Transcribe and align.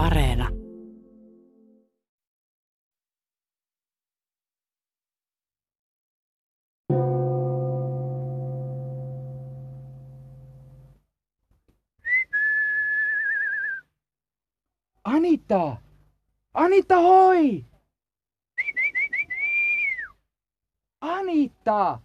Areena. 0.00 0.48
Anita! 15.04 15.82
Anita, 16.54 16.96
hoi! 16.96 17.66
Anita! 21.00 22.00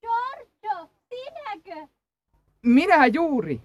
Giorgio, 0.00 0.90
sinäkö? 1.08 1.88
Minä 2.62 3.06
juuri! 3.06 3.60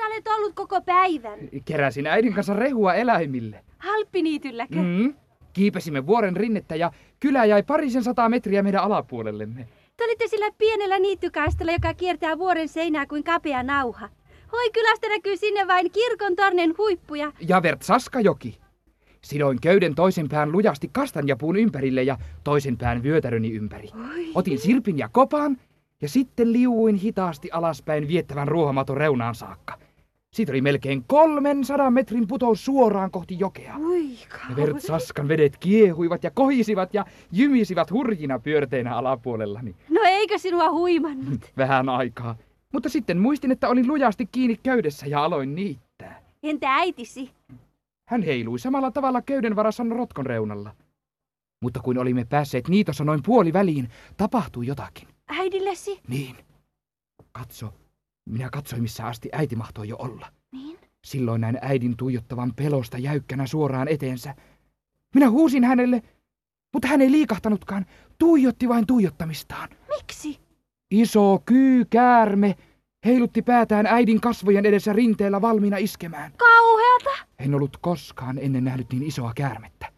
Missä 0.00 0.14
olet 0.14 0.38
ollut 0.38 0.54
koko 0.54 0.80
päivän? 0.80 1.38
Keräsin 1.64 2.06
äidin 2.06 2.34
kanssa 2.34 2.54
rehua 2.54 2.94
eläimille. 2.94 3.64
Halppiniitylläkö? 3.78 4.74
Mm. 4.74 5.14
Kiipesimme 5.52 6.06
vuoren 6.06 6.36
rinnettä 6.36 6.76
ja 6.76 6.92
kylä 7.20 7.44
jäi 7.44 7.62
parisen 7.62 8.04
sataa 8.04 8.28
metriä 8.28 8.62
meidän 8.62 8.82
alapuolellemme. 8.82 9.68
Te 9.96 10.04
olitte 10.04 10.28
sillä 10.28 10.50
pienellä 10.58 10.98
niittykaistolla, 10.98 11.72
joka 11.72 11.94
kiertää 11.94 12.38
vuoren 12.38 12.68
seinää 12.68 13.06
kuin 13.06 13.24
kapea 13.24 13.62
nauha. 13.62 14.08
Hoi 14.52 14.70
kylästä 14.70 15.08
näkyy 15.08 15.36
sinne 15.36 15.66
vain 15.66 15.90
kirkon 15.90 16.36
tornen 16.36 16.74
huippuja. 16.78 17.32
Ja 17.48 17.62
Vertsaskajoki. 17.62 18.58
Sidoin 19.24 19.60
köyden 19.60 19.94
toisen 19.94 20.28
pään 20.28 20.52
lujasti 20.52 20.90
kastanjapuun 20.92 21.56
ympärille 21.56 22.02
ja 22.02 22.18
toisen 22.44 22.76
pään 22.76 23.02
vyötäröni 23.02 23.52
ympäri. 23.52 23.88
Oi. 24.14 24.30
Otin 24.34 24.58
sirpin 24.58 24.98
ja 24.98 25.08
kopan 25.08 25.56
ja 26.02 26.08
sitten 26.08 26.52
liuuin 26.52 26.96
hitaasti 26.96 27.50
alaspäin 27.52 28.08
viettävän 28.08 28.48
ruohamaton 28.48 28.96
reunaan 28.96 29.34
saakka. 29.34 29.89
Siitä 30.34 30.52
oli 30.52 30.60
melkein 30.60 31.04
300 31.04 31.90
metrin 31.90 32.26
putous 32.26 32.64
suoraan 32.64 33.10
kohti 33.10 33.38
jokea. 33.38 33.76
Oi 33.76 34.08
Ja 34.50 34.56
Vertsaskan 34.56 35.28
vedet 35.28 35.56
kiehuivat 35.56 36.24
ja 36.24 36.30
kohisivat 36.30 36.94
ja 36.94 37.04
jymisivät 37.32 37.90
hurjina 37.90 38.38
pyörteinä 38.38 38.96
alapuolellani. 38.96 39.76
No 39.88 40.00
eikö 40.04 40.38
sinua 40.38 40.70
huimannut? 40.70 41.40
Vähän 41.56 41.88
aikaa. 41.88 42.36
Mutta 42.72 42.88
sitten 42.88 43.18
muistin, 43.18 43.50
että 43.50 43.68
olin 43.68 43.86
lujasti 43.88 44.28
kiinni 44.32 44.56
köydessä 44.62 45.06
ja 45.06 45.24
aloin 45.24 45.54
niittää. 45.54 46.22
Entä 46.42 46.74
äitisi? 46.74 47.30
Hän 48.08 48.22
heilui 48.22 48.58
samalla 48.58 48.90
tavalla 48.90 49.22
köyden 49.22 49.56
varassa 49.56 49.84
rotkon 49.90 50.26
reunalla. 50.26 50.70
Mutta 51.62 51.80
kun 51.80 51.98
olimme 51.98 52.24
päässeet 52.24 52.68
niitossa 52.68 53.04
noin 53.04 53.20
puoli 53.22 53.52
väliin, 53.52 53.88
tapahtui 54.16 54.66
jotakin. 54.66 55.08
Äidillesi? 55.28 56.00
Niin. 56.08 56.36
Katso. 57.32 57.74
Minä 58.30 58.50
katsoin, 58.50 58.82
missä 58.82 59.06
asti 59.06 59.28
äiti 59.32 59.56
mahtoi 59.56 59.88
jo 59.88 59.96
olla. 59.96 60.32
Niin. 60.52 60.78
Silloin 61.04 61.40
näin 61.40 61.58
äidin 61.62 61.96
tuijottavan 61.96 62.52
pelosta 62.56 62.98
jäykkänä 62.98 63.46
suoraan 63.46 63.88
eteensä. 63.88 64.34
Minä 65.14 65.30
huusin 65.30 65.64
hänelle, 65.64 66.02
mutta 66.72 66.88
hän 66.88 67.00
ei 67.00 67.10
liikahtanutkaan, 67.10 67.86
tuijotti 68.18 68.68
vain 68.68 68.86
tuijottamistaan. 68.86 69.68
Miksi? 69.88 70.40
Iso 70.90 71.42
kyykäärme 71.44 72.56
heilutti 73.04 73.42
päätään 73.42 73.86
äidin 73.86 74.20
kasvojen 74.20 74.66
edessä 74.66 74.92
rinteellä 74.92 75.40
valmiina 75.40 75.76
iskemään. 75.76 76.32
Kauheata! 76.36 77.26
En 77.38 77.54
ollut 77.54 77.76
koskaan 77.76 78.38
ennen 78.38 78.64
nähnyt 78.64 78.92
niin 78.92 79.02
isoa 79.02 79.32
käärmettä. 79.34 79.92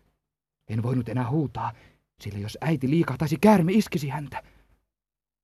En 0.69 0.83
voinut 0.83 1.09
enää 1.09 1.31
huutaa, 1.31 1.73
sillä 2.21 2.39
jos 2.39 2.59
äiti 2.61 2.91
liikahtaisi, 2.91 3.37
käärme 3.41 3.73
iskisi 3.73 4.09
häntä. 4.09 4.43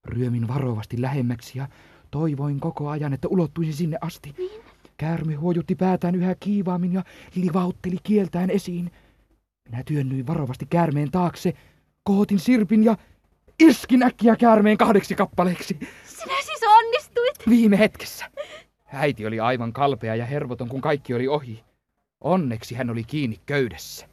Ryömin 0.04 0.48
varovasti 0.48 1.02
lähemmäksi 1.02 1.58
ja 1.58 1.68
toivoin 2.10 2.60
koko 2.60 2.88
ajan, 2.88 3.12
että 3.12 3.28
ulottuisin 3.28 3.74
sinne 3.74 3.98
asti. 4.00 4.34
Niin. 4.38 4.62
Käärme 4.96 5.34
huojutti 5.34 5.74
päätään 5.74 6.14
yhä 6.14 6.34
kiivaammin 6.40 6.92
ja 6.92 7.04
livautteli 7.34 7.96
kieltään 8.02 8.50
esiin. 8.50 8.90
Minä 9.70 9.82
työnnyin 9.86 10.26
varovasti 10.26 10.66
käärmeen 10.70 11.10
taakse, 11.10 11.54
kohotin 12.02 12.38
sirpin 12.38 12.84
ja 12.84 12.96
iskin 13.60 14.02
äkkiä 14.02 14.36
käärmeen 14.36 14.78
kahdeksi 14.78 15.14
kappaleeksi. 15.14 15.78
Sinä 16.04 16.42
siis 16.44 16.60
onnistuit? 16.68 17.48
Viime 17.48 17.78
hetkessä. 17.78 18.30
Äiti 18.92 19.26
oli 19.26 19.40
aivan 19.40 19.72
kalpea 19.72 20.14
ja 20.14 20.26
hervoton, 20.26 20.68
kun 20.68 20.80
kaikki 20.80 21.14
oli 21.14 21.28
ohi. 21.28 21.64
Onneksi 22.20 22.74
hän 22.74 22.90
oli 22.90 23.04
kiinni 23.04 23.40
köydessä. 23.46 24.08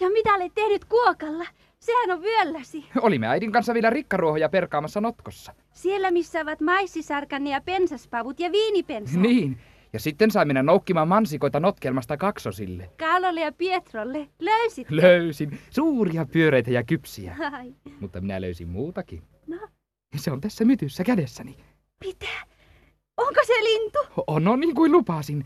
Ja 0.00 0.10
mitä 0.10 0.34
olet 0.34 0.54
tehnyt 0.54 0.84
kuokalla? 0.84 1.44
Sehän 1.84 2.10
on 2.10 2.22
vyölläsi. 2.22 2.84
Olimme 3.00 3.26
äidin 3.28 3.52
kanssa 3.52 3.74
vielä 3.74 3.90
rikkaruohoja 3.90 4.48
perkaamassa 4.48 5.00
notkossa. 5.00 5.54
Siellä 5.72 6.10
missä 6.10 6.40
ovat 6.40 6.60
maissisarkanne 6.60 7.50
ja 7.50 7.60
pensaspavut 7.60 8.40
ja 8.40 8.52
viinipensa. 8.52 9.18
Niin, 9.20 9.58
ja 9.92 10.00
sitten 10.00 10.30
sai 10.30 10.44
mennä 10.44 10.62
noukkimaan 10.62 11.08
mansikoita 11.08 11.60
notkelmasta 11.60 12.16
kaksosille. 12.16 12.90
Kaalolle 12.98 13.40
ja 13.40 13.52
Pietrolle. 13.52 14.28
Löysit? 14.40 14.90
Löysin 14.90 15.58
suuria 15.70 16.26
pyöreitä 16.32 16.70
ja 16.70 16.82
kypsiä, 16.84 17.36
Ai, 17.52 17.74
mutta 18.00 18.20
minä 18.20 18.40
löysin 18.40 18.68
muutakin. 18.68 19.22
no, 19.46 19.58
Se 20.16 20.32
on 20.32 20.40
tässä 20.40 20.64
mytyssä 20.64 21.04
kädessäni. 21.04 21.56
mitä? 22.04 22.26
Onko 23.16 23.40
se 23.46 23.52
lintu? 23.52 23.98
On, 24.26 24.48
on 24.48 24.60
niin 24.60 24.74
kuin 24.74 24.92
lupasin. 24.92 25.44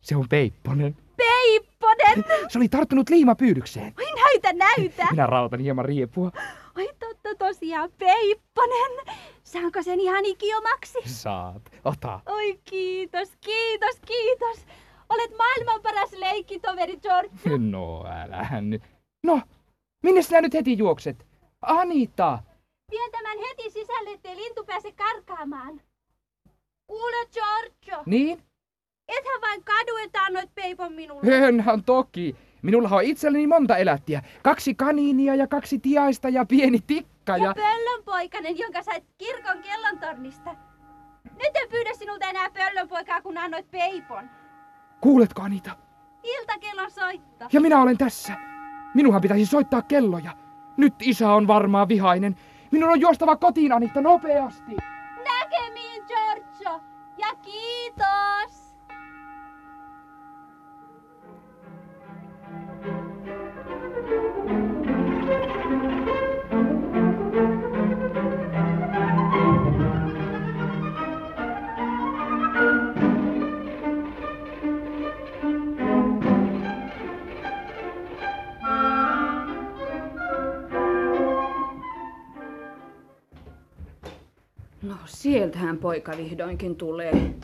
Se 0.00 0.16
on 0.16 0.28
Peipponen. 0.28 0.96
Peipponen! 1.28 2.24
Se 2.48 2.58
oli 2.58 2.68
tarttunut 2.68 3.10
liimapyydykseen. 3.10 3.94
Oi 3.98 4.12
näytä, 4.22 4.52
näytä! 4.52 5.06
Minä 5.10 5.26
rautan 5.26 5.60
hieman 5.60 5.84
riepua. 5.84 6.30
Oi 6.78 6.88
totta 6.98 7.34
tosiaan, 7.38 7.90
Peipponen! 7.98 9.14
Saanko 9.44 9.82
sen 9.82 10.00
ihan 10.00 10.24
ikiomaksi? 10.24 10.98
Saat, 11.04 11.62
ota. 11.84 12.20
Oi 12.26 12.60
kiitos, 12.64 13.28
kiitos, 13.40 13.96
kiitos! 14.06 14.66
Olet 15.08 15.30
maailman 15.38 15.82
paras 15.82 16.12
leikkitoveri, 16.12 16.96
George. 16.96 17.58
No 17.58 18.04
älä 18.06 18.60
nyt. 18.60 18.82
No, 19.26 19.40
minne 20.02 20.22
sinä 20.22 20.40
nyt 20.40 20.54
heti 20.54 20.78
juokset? 20.78 21.26
Anita! 21.62 22.38
Vien 22.90 23.10
tämän 23.10 23.38
heti 23.38 23.70
sisälle, 23.70 24.10
ettei 24.10 24.36
lintu 24.36 24.64
pääse 24.64 24.92
karkaamaan. 24.92 25.80
Kuule, 26.86 27.26
Giorgio, 27.32 28.02
Niin? 28.06 28.42
Ethän 29.08 29.40
vain 29.40 29.64
kadu, 29.64 29.96
että 30.04 30.22
annoit 30.22 30.54
peipon 30.54 30.92
minulle. 30.92 31.46
Enhän 31.48 31.84
toki. 31.84 32.36
Minulla 32.62 32.88
on 32.88 33.02
itselleni 33.02 33.46
monta 33.46 33.76
elättiä. 33.76 34.22
Kaksi 34.42 34.74
kaniinia 34.74 35.34
ja 35.34 35.46
kaksi 35.46 35.78
tiaista 35.78 36.28
ja 36.28 36.44
pieni 36.46 36.78
tikka 36.86 37.36
Ja 37.36 37.44
ja... 37.44 37.54
pöllönpoikainen, 37.54 38.58
jonka 38.58 38.82
sait 38.82 39.04
kirkon 39.18 39.62
kellontornista. 39.62 40.56
Nyt 41.24 41.56
en 41.62 41.68
pyydä 41.70 41.90
sinulta 41.98 42.26
enää 42.26 42.50
pöllönpoikaa, 42.50 43.22
kun 43.22 43.38
annoit 43.38 43.70
peipon. 43.70 44.30
Kuuletko 45.00 45.42
Anita? 45.42 45.70
Iltakellon 46.22 46.90
soitto. 46.90 47.44
Ja 47.52 47.60
minä 47.60 47.82
olen 47.82 47.98
tässä. 47.98 48.32
Minunhan 48.94 49.22
pitäisi 49.22 49.46
soittaa 49.46 49.82
kelloja. 49.82 50.30
Nyt 50.76 50.94
isä 51.00 51.32
on 51.32 51.46
varmaan 51.46 51.88
vihainen. 51.88 52.36
Minun 52.70 52.90
on 52.90 53.00
juostava 53.00 53.36
kotiin 53.36 53.72
Anita 53.72 54.00
nopeasti. 54.00 54.76
Näkemiin, 55.28 56.04
Giorgio. 56.06 56.80
Ja 57.18 57.28
kiitos. 57.42 58.53
Sieltähän 85.06 85.78
poika 85.78 86.12
vihdoinkin 86.16 86.76
tulee. 86.76 87.34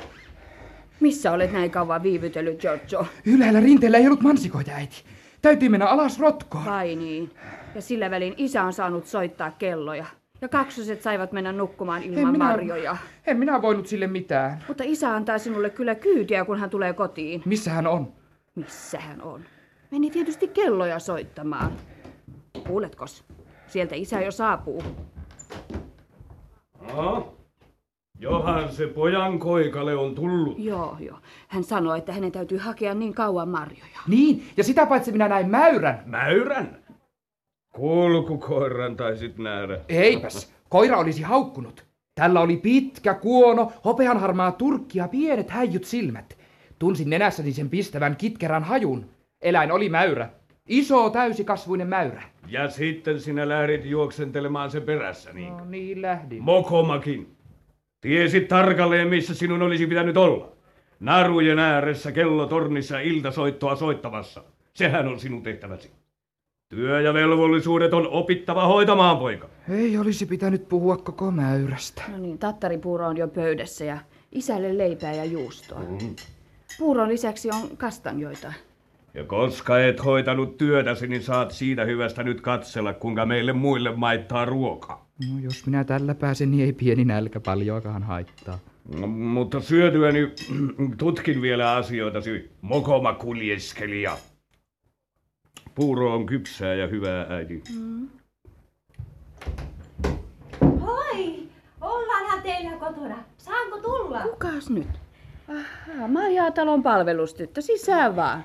Missä 1.00 1.32
olet 1.32 1.52
näin 1.52 1.70
kauan 1.70 2.02
viivytellyt, 2.02 2.60
Giorgio? 2.60 3.06
Ylhäällä 3.26 3.60
rinteellä 3.60 3.98
ei 3.98 4.06
ollut 4.06 4.20
mansikoita, 4.22 4.70
äiti. 4.70 5.04
Täytyy 5.42 5.68
mennä 5.68 5.86
alas 5.86 6.18
rotkoon. 6.20 6.64
Vai 6.64 6.96
niin. 6.96 7.30
Ja 7.74 7.80
sillä 7.82 8.10
välin 8.10 8.34
isä 8.36 8.64
on 8.64 8.72
saanut 8.72 9.06
soittaa 9.06 9.50
kelloja. 9.50 10.06
Ja 10.40 10.48
kaksoset 10.48 11.02
saivat 11.02 11.32
mennä 11.32 11.52
nukkumaan 11.52 12.02
ilman 12.02 12.32
minä- 12.32 12.44
marjoja. 12.44 12.96
En 13.26 13.36
minä 13.38 13.62
voinut 13.62 13.86
sille 13.86 14.06
mitään. 14.06 14.64
Mutta 14.68 14.84
isä 14.86 15.14
antaa 15.14 15.38
sinulle 15.38 15.70
kyllä 15.70 15.94
kyytiä, 15.94 16.44
kun 16.44 16.58
hän 16.58 16.70
tulee 16.70 16.92
kotiin. 16.92 17.42
Missä 17.44 17.70
hän 17.70 17.86
on? 17.86 18.12
Missä 18.54 19.00
hän 19.00 19.22
on? 19.22 19.40
Meni 19.90 20.10
tietysti 20.10 20.48
kelloja 20.48 20.98
soittamaan. 20.98 21.72
Kuuletkos? 22.66 23.24
Sieltä 23.66 23.94
isä 23.94 24.20
jo 24.20 24.30
saapuu. 24.30 24.82
Aha. 26.88 27.26
Johan 28.20 28.72
se 28.72 28.86
pojan 28.86 29.38
koikalle 29.38 29.96
on 29.96 30.14
tullut. 30.14 30.58
Joo, 30.58 30.96
joo. 30.98 31.18
Hän 31.48 31.64
sanoi, 31.64 31.98
että 31.98 32.12
hänen 32.12 32.32
täytyy 32.32 32.58
hakea 32.58 32.94
niin 32.94 33.14
kauan 33.14 33.48
marjoja. 33.48 34.00
Niin, 34.08 34.44
ja 34.56 34.64
sitä 34.64 34.86
paitsi 34.86 35.12
minä 35.12 35.28
näin 35.28 35.50
mäyrän. 35.50 36.02
Mäyrän? 36.06 36.78
Kulkukoiran 37.72 38.96
taisit 38.96 39.38
nähdä. 39.38 39.80
Eipäs, 39.88 40.52
koira 40.68 40.98
olisi 40.98 41.22
haukkunut. 41.22 41.84
Tällä 42.14 42.40
oli 42.40 42.56
pitkä 42.56 43.14
kuono, 43.14 43.72
hopeanharmaa 43.84 44.52
turkki 44.52 44.98
ja 44.98 45.08
pienet 45.08 45.50
häijyt 45.50 45.84
silmät. 45.84 46.38
Tunsin 46.78 47.10
nenässäni 47.10 47.52
sen 47.52 47.70
pistävän 47.70 48.16
kitkerän 48.16 48.64
hajun. 48.64 49.06
Eläin 49.42 49.72
oli 49.72 49.88
mäyrä. 49.88 50.28
Iso 50.68 51.10
täysikasvuinen 51.10 51.86
mäyrä. 51.86 52.22
Ja 52.48 52.70
sitten 52.70 53.20
sinä 53.20 53.48
lähdit 53.48 53.84
juoksentelemaan 53.84 54.70
sen 54.70 54.82
perässä, 54.82 55.32
niin. 55.32 55.56
No 55.56 55.64
niin 55.64 56.02
lähdin. 56.02 56.42
Mokomakin. 56.42 57.36
Tiesit 58.00 58.48
tarkalleen, 58.48 59.08
missä 59.08 59.34
sinun 59.34 59.62
olisi 59.62 59.86
pitänyt 59.86 60.16
olla. 60.16 60.52
Narujen 61.00 61.58
ääressä 61.58 62.12
kellotornissa 62.12 63.00
iltasoittoa 63.00 63.76
soittamassa. 63.76 64.44
Sehän 64.74 65.08
on 65.08 65.20
sinun 65.20 65.42
tehtäväsi. 65.42 65.90
Työ 66.68 67.00
ja 67.00 67.14
velvollisuudet 67.14 67.94
on 67.94 68.08
opittava 68.08 68.66
hoitamaan, 68.66 69.18
poika. 69.18 69.48
Ei 69.70 69.98
olisi 69.98 70.26
pitänyt 70.26 70.68
puhua 70.68 70.96
koko 70.96 71.30
mäyrästä. 71.30 72.02
No 72.08 72.18
niin, 72.18 72.38
tattaripuuro 72.38 73.06
on 73.06 73.16
jo 73.16 73.28
pöydässä 73.28 73.84
ja 73.84 73.98
isälle 74.32 74.78
leipää 74.78 75.12
ja 75.12 75.24
juustoa. 75.24 75.80
Puuron 76.78 77.08
lisäksi 77.08 77.48
on 77.48 77.76
kastanjoita. 77.76 78.52
Ja 79.14 79.24
koska 79.24 79.78
et 79.78 80.04
hoitanut 80.04 80.56
työtäsi, 80.56 81.06
niin 81.06 81.22
saat 81.22 81.50
siitä 81.50 81.84
hyvästä 81.84 82.22
nyt 82.22 82.40
katsella, 82.40 82.92
kuinka 82.92 83.26
meille 83.26 83.52
muille 83.52 83.96
maittaa 83.96 84.44
ruokaa. 84.44 85.09
No 85.28 85.38
jos 85.40 85.66
minä 85.66 85.84
tällä 85.84 86.14
pääsen, 86.14 86.50
niin 86.50 86.64
ei 86.64 86.72
pieni 86.72 87.04
nälkä 87.04 87.40
paljoakaan 87.40 88.02
haittaa. 88.02 88.58
No, 88.98 89.06
mutta 89.06 89.60
syötyäni 89.60 90.32
tutkin 90.98 91.42
vielä 91.42 91.72
asioitasi, 91.72 92.50
mokoma 92.60 93.12
kuljeskelija. 93.12 94.16
Puuro 95.74 96.14
on 96.14 96.26
kypsää 96.26 96.74
ja 96.74 96.86
hyvää, 96.86 97.26
äiti. 97.28 97.62
Hoi! 100.80 101.48
Ollaanhan 101.80 102.42
teillä 102.42 102.76
kotona. 102.76 103.24
Saanko 103.38 103.78
tulla? 103.78 104.20
Kukas 104.20 104.70
nyt? 104.70 104.88
Ahaa, 105.48 106.08
Maijaatalon 106.08 106.82
palvelustyttö, 106.82 107.60
sisään 107.60 108.16
vaan. 108.16 108.44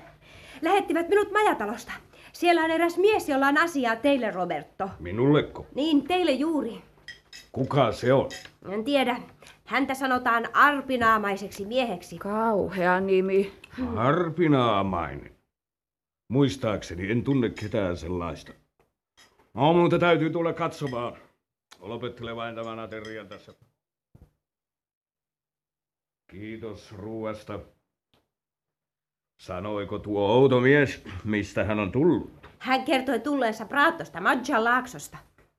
Lähettivät 0.62 1.08
minut 1.08 1.32
majatalosta. 1.32 1.92
Siellä 2.36 2.64
on 2.64 2.70
eräs 2.70 2.96
mies, 2.96 3.28
jolla 3.28 3.46
on 3.46 3.58
asiaa 3.58 3.96
teille, 3.96 4.30
Roberto. 4.30 4.90
Minulleko? 4.98 5.66
Niin, 5.74 6.08
teille 6.08 6.32
juuri. 6.32 6.82
Kuka 7.52 7.92
se 7.92 8.12
on? 8.12 8.28
En 8.68 8.84
tiedä. 8.84 9.20
Häntä 9.64 9.94
sanotaan 9.94 10.48
arpinaamaiseksi 10.52 11.64
mieheksi. 11.64 12.18
Kauhea 12.18 13.00
nimi. 13.00 13.52
Harpinaamainen. 13.94 15.36
Muistaakseni 16.28 17.10
en 17.10 17.24
tunne 17.24 17.50
ketään 17.50 17.96
sellaista. 17.96 18.52
No, 19.54 19.72
mutta 19.72 19.98
täytyy 19.98 20.30
tulla 20.30 20.52
katsomaan. 20.52 21.16
Lopettele 21.80 22.36
vain 22.36 22.54
tämän 22.54 22.78
aterian 22.78 23.28
tässä. 23.28 23.54
Kiitos 26.30 26.92
ruuasta. 26.92 27.60
Sanoiko 29.38 29.98
tuo 29.98 30.28
outo 30.28 30.60
mies, 30.60 31.04
mistä 31.24 31.64
hän 31.64 31.78
on 31.78 31.92
tullut? 31.92 32.30
Hän 32.58 32.84
kertoi 32.84 33.20
tulleensa 33.20 33.64
Praattosta, 33.64 34.20
Madjan 34.20 34.64
laaksosta. 34.64 35.18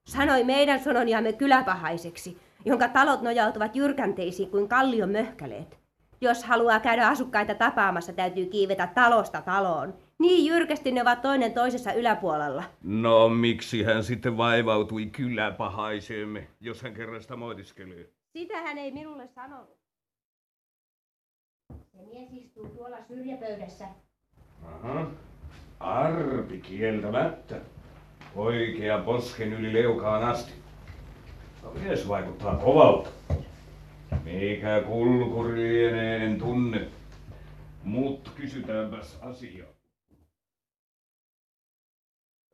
Sanoi 0.10 0.44
meidän 0.44 0.80
sononiamme 0.80 1.34
kyläpahaiseksi, 1.34 2.38
jonka 2.66 2.88
talot 2.88 3.22
nojautuvat 3.22 3.76
jyrkänteisiin 3.76 4.50
kuin 4.50 4.68
kallion 4.68 5.10
möhkäleet. 5.10 5.80
Jos 6.22 6.44
haluaa 6.44 6.80
käydä 6.80 7.08
asukkaita 7.08 7.56
tapaamassa, 7.56 8.14
täytyy 8.14 8.46
kiivetä 8.46 8.88
talosta 8.96 9.42
taloon. 9.42 9.94
Niin 10.20 10.46
jyrkästi 10.46 10.92
ne 10.92 11.02
ovat 11.02 11.22
toinen 11.22 11.54
toisessa 11.54 11.94
yläpuolella. 11.94 12.64
No, 12.84 13.30
miksi 13.30 13.84
hän 13.84 14.04
sitten 14.04 14.38
vaivautui 14.38 15.06
kyläpahaiseemme, 15.06 16.48
jos 16.60 16.82
hän 16.82 16.94
kerran 16.94 17.22
sitä 17.22 17.36
moitiskelee? 17.36 18.10
Sitä 18.34 18.62
hän 18.62 18.78
ei 18.78 18.92
minulle 18.92 19.28
sanonut. 19.28 19.77
Se 21.70 22.06
mies 22.06 22.30
istuu 22.34 22.70
tuolla 22.70 22.98
syrjäpöydässä. 23.08 23.88
Aha. 24.66 25.12
Arpi 25.80 26.60
kieltämättä. 26.60 27.62
Oikea 28.36 29.00
posken 29.00 29.54
yli 29.54 29.74
leukaan 29.74 30.24
asti. 30.24 30.52
No, 31.64 31.72
mies 31.74 32.08
vaikuttaa 32.08 32.56
kovalta. 32.56 33.10
Mikä 34.24 34.84
lienee, 35.54 36.26
en 36.26 36.40
tunne. 36.40 36.88
Mutta 37.84 38.32
kysytäänpäs 38.36 39.18
asiaa. 39.22 39.68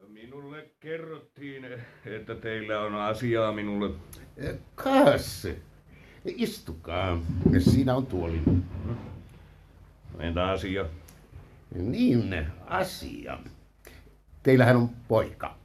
Minulle 0.08 0.70
kerrottiin, 0.80 1.66
että 2.06 2.36
teillä 2.36 2.80
on 2.80 2.96
asiaa 2.96 3.52
minulle. 3.52 3.96
Kas, 4.76 5.48
istukaa. 6.26 7.20
Siinä 7.60 7.96
on 7.96 8.06
tuoli. 8.06 8.42
Entä 10.20 10.48
asia? 10.48 10.86
Niin, 11.76 12.46
asia. 12.68 13.40
Teillähän 14.44 14.76
on 14.76 14.90
poika. 15.08 15.56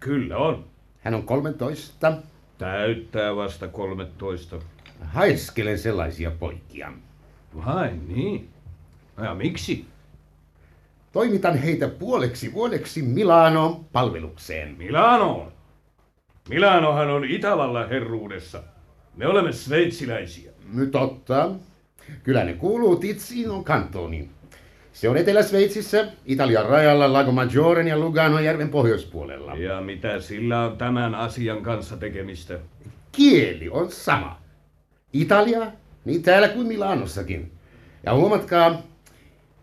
Kyllä 0.00 0.36
on. 0.36 0.64
Hän 1.00 1.14
on 1.14 1.22
13. 1.22 2.12
Täyttää 2.58 3.36
vasta 3.36 3.68
13. 3.68 4.58
Haiskelen 5.00 5.78
sellaisia 5.78 6.30
poikia. 6.30 6.92
Vai 7.66 7.92
niin? 8.08 8.48
Ja 9.22 9.34
miksi? 9.34 9.84
Toimitan 11.12 11.58
heitä 11.58 11.88
puoleksi 11.88 12.52
vuodeksi 12.52 13.02
Milanoon 13.02 13.84
palvelukseen. 13.84 14.74
Milanoon. 14.78 15.52
Milanohan 16.48 17.10
on 17.10 17.24
Itävallan 17.24 17.88
herruudessa. 17.88 18.62
Me 19.16 19.26
olemme 19.26 19.52
sveitsiläisiä. 19.52 20.52
Totta. 20.90 21.50
Kyllä 22.22 22.44
ne 22.44 22.52
kuuluu 22.52 22.96
Tizinon 22.96 23.64
kantoniin. 23.64 24.30
Se 24.92 25.08
on 25.08 25.16
Etelä-Sveitsissä, 25.16 26.06
Italian 26.24 26.66
rajalla 26.66 27.12
Lago 27.12 27.32
Maggioren 27.32 27.88
ja 27.88 27.98
Luganon 27.98 28.44
järven 28.44 28.68
pohjoispuolella. 28.68 29.54
Ja 29.56 29.80
mitä 29.80 30.20
sillä 30.20 30.64
on 30.64 30.76
tämän 30.76 31.14
asian 31.14 31.62
kanssa 31.62 31.96
tekemistä? 31.96 32.58
Kieli 33.12 33.68
on 33.68 33.90
sama. 33.90 34.40
Italia, 35.12 35.66
niin 36.04 36.22
täällä 36.22 36.48
kuin 36.48 36.66
Milanossakin. 36.66 37.52
Ja 38.06 38.14
huomatkaa, 38.14 38.82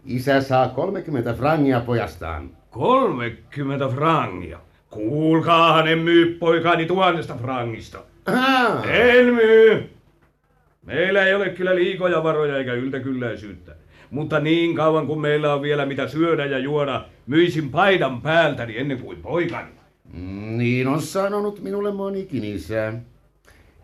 isä 0.05 0.41
saa 0.41 0.69
30 0.69 1.33
frangia 1.33 1.79
pojastaan. 1.79 2.49
30 2.69 3.87
frangia. 3.89 4.59
Kuulkaahan, 4.89 5.87
en 5.87 5.99
myy 5.99 6.37
poikaani 6.39 6.85
tuhannesta 6.85 7.35
frangista. 7.35 7.99
En 8.87 9.33
myy! 9.33 9.89
Meillä 10.85 11.25
ei 11.25 11.33
ole 11.33 11.49
kyllä 11.49 11.75
liikoja 11.75 12.23
varoja 12.23 12.57
eikä 12.57 12.73
yltäkylläisyyttä. 12.73 13.75
Mutta 14.09 14.39
niin 14.39 14.75
kauan 14.75 15.07
kuin 15.07 15.19
meillä 15.19 15.53
on 15.53 15.61
vielä 15.61 15.85
mitä 15.85 16.07
syödä 16.07 16.45
ja 16.45 16.59
juoda, 16.59 17.05
myisin 17.27 17.69
paidan 17.69 18.21
päältäni 18.21 18.77
ennen 18.77 18.99
kuin 18.99 19.21
poikani. 19.21 19.71
niin 20.57 20.87
on 20.87 21.01
sanonut 21.01 21.61
minulle 21.61 21.91
monikin 21.91 22.43
isä. 22.43 22.93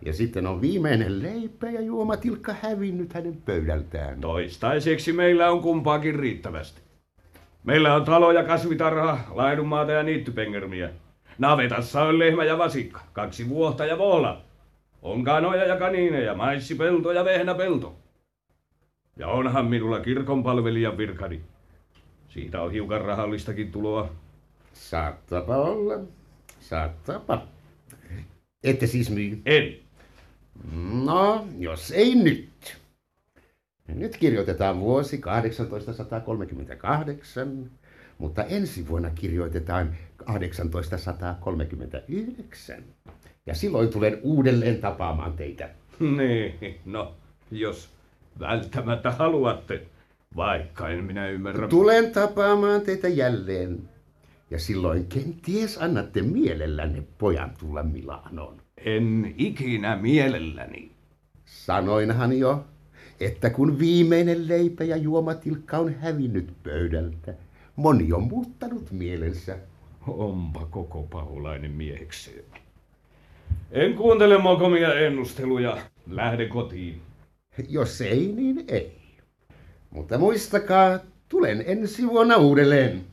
Ja 0.06 0.14
sitten 0.14 0.48
on 0.48 0.62
viimeinen 0.62 1.24
leipä 1.24 1.70
ja 1.70 1.82
juomatilkka 1.82 2.56
hävinnyt 2.62 3.14
hänen 3.14 3.38
pöydältään. 3.46 4.22
Toistaiseksi 4.22 5.14
meillä 5.14 5.52
on 5.52 5.62
kumpaakin 5.62 6.16
riittävästi. 6.16 6.82
Meillä 7.64 7.96
on 7.96 8.06
talo 8.06 8.32
ja 8.32 8.44
kasvitarha, 8.44 9.20
laidunmaata 9.30 9.92
ja 9.92 10.04
niittypengermiä. 10.04 10.90
Navetassa 11.40 12.02
on 12.02 12.20
lehmä 12.20 12.44
ja 12.44 12.58
vasikka, 12.58 13.02
kaksi 13.14 13.50
vuotta 13.50 13.86
ja 13.86 13.98
voola. 13.98 14.42
On 15.02 15.24
kanoja 15.24 15.66
ja 15.66 15.78
kaniineja, 15.78 16.36
maissipelto 16.36 17.12
ja 17.12 17.26
vehnäpelto. 17.26 17.96
Ja 19.18 19.28
onhan 19.28 19.66
minulla 19.66 20.00
kirkonpalvelijan 20.00 20.98
virkani. 20.98 21.42
Siitä 22.28 22.62
on 22.62 22.72
hiukan 22.72 23.02
rahallistakin 23.02 23.72
tuloa. 23.72 24.10
Saattapa 24.74 25.58
olla. 25.58 26.00
Saattapa. 26.60 27.48
Ette 28.64 28.88
siis 28.88 29.10
myy? 29.10 29.42
En. 29.46 29.76
No, 31.06 31.48
jos 31.58 31.92
ei 31.92 32.16
nyt. 32.16 32.78
Nyt 33.88 34.18
kirjoitetaan 34.18 34.80
vuosi 34.80 35.18
1838, 35.18 37.72
mutta 38.18 38.44
ensi 38.44 38.88
vuonna 38.88 39.10
kirjoitetaan 39.10 39.96
1839. 40.26 42.84
Ja 43.46 43.56
silloin 43.56 43.90
tulen 43.90 44.18
uudelleen 44.22 44.78
tapaamaan 44.78 45.34
teitä. 45.34 45.70
Niin, 46.00 46.80
no, 46.86 47.14
jos 47.52 47.90
välttämättä 48.40 49.12
haluatte. 49.12 49.82
Vaikka 50.36 50.90
en 50.90 51.04
minä 51.04 51.30
ymmärrä. 51.30 51.68
Tulen 51.68 52.12
tapaamaan 52.12 52.82
teitä 52.82 53.08
jälleen. 53.08 53.90
Ja 54.52 54.60
silloin 54.60 55.06
kenties 55.06 55.78
annatte 55.78 56.22
mielellänne 56.22 57.04
pojan 57.18 57.52
tulla 57.60 57.84
Milanoon. 57.84 58.62
En 58.86 59.34
ikinä 59.38 59.96
mielelläni. 59.96 60.92
Sanoinhan 61.46 62.40
jo, 62.40 62.66
että 63.20 63.50
kun 63.50 63.80
viimeinen 63.80 64.48
leipä 64.48 64.84
ja 64.84 64.98
juomatilkka 64.98 65.78
on 65.78 65.94
hävinnyt 65.94 66.54
pöydältä, 66.64 67.34
moni 67.76 68.14
on 68.14 68.24
muuttanut 68.24 68.92
mielensä. 68.92 69.58
Onpa 70.10 70.66
koko 70.66 71.04
pahulainen 71.04 71.72
miehekseen. 71.72 72.44
En 73.72 73.94
kuuntele 73.94 74.38
mokomia 74.38 74.94
ennusteluja. 74.94 75.78
Lähde 76.08 76.48
kotiin. 76.48 77.02
Jos 77.70 78.02
ei, 78.02 78.34
niin 78.36 78.66
ei. 78.68 79.00
Mutta 79.90 80.18
muistakaa, 80.18 81.00
tulen 81.30 81.64
ensi 81.68 82.08
vuonna 82.08 82.38
uudelleen. 82.38 83.06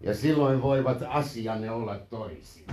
Ja 0.00 0.14
silloin 0.14 0.62
voivat 0.62 1.02
asianne 1.08 1.70
olla 1.70 1.98
toisin. 1.98 2.64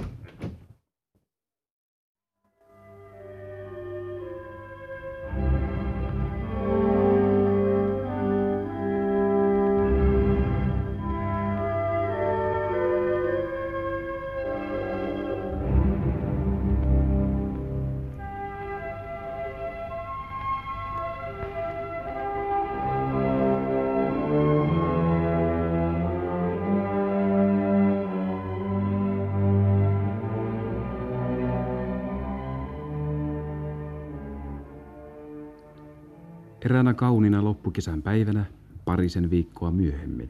Eräänä 36.73 36.93
kauniina 36.93 37.43
loppukesän 37.43 38.01
päivänä 38.01 38.45
parisen 38.85 39.29
viikkoa 39.29 39.71
myöhemmin. 39.71 40.29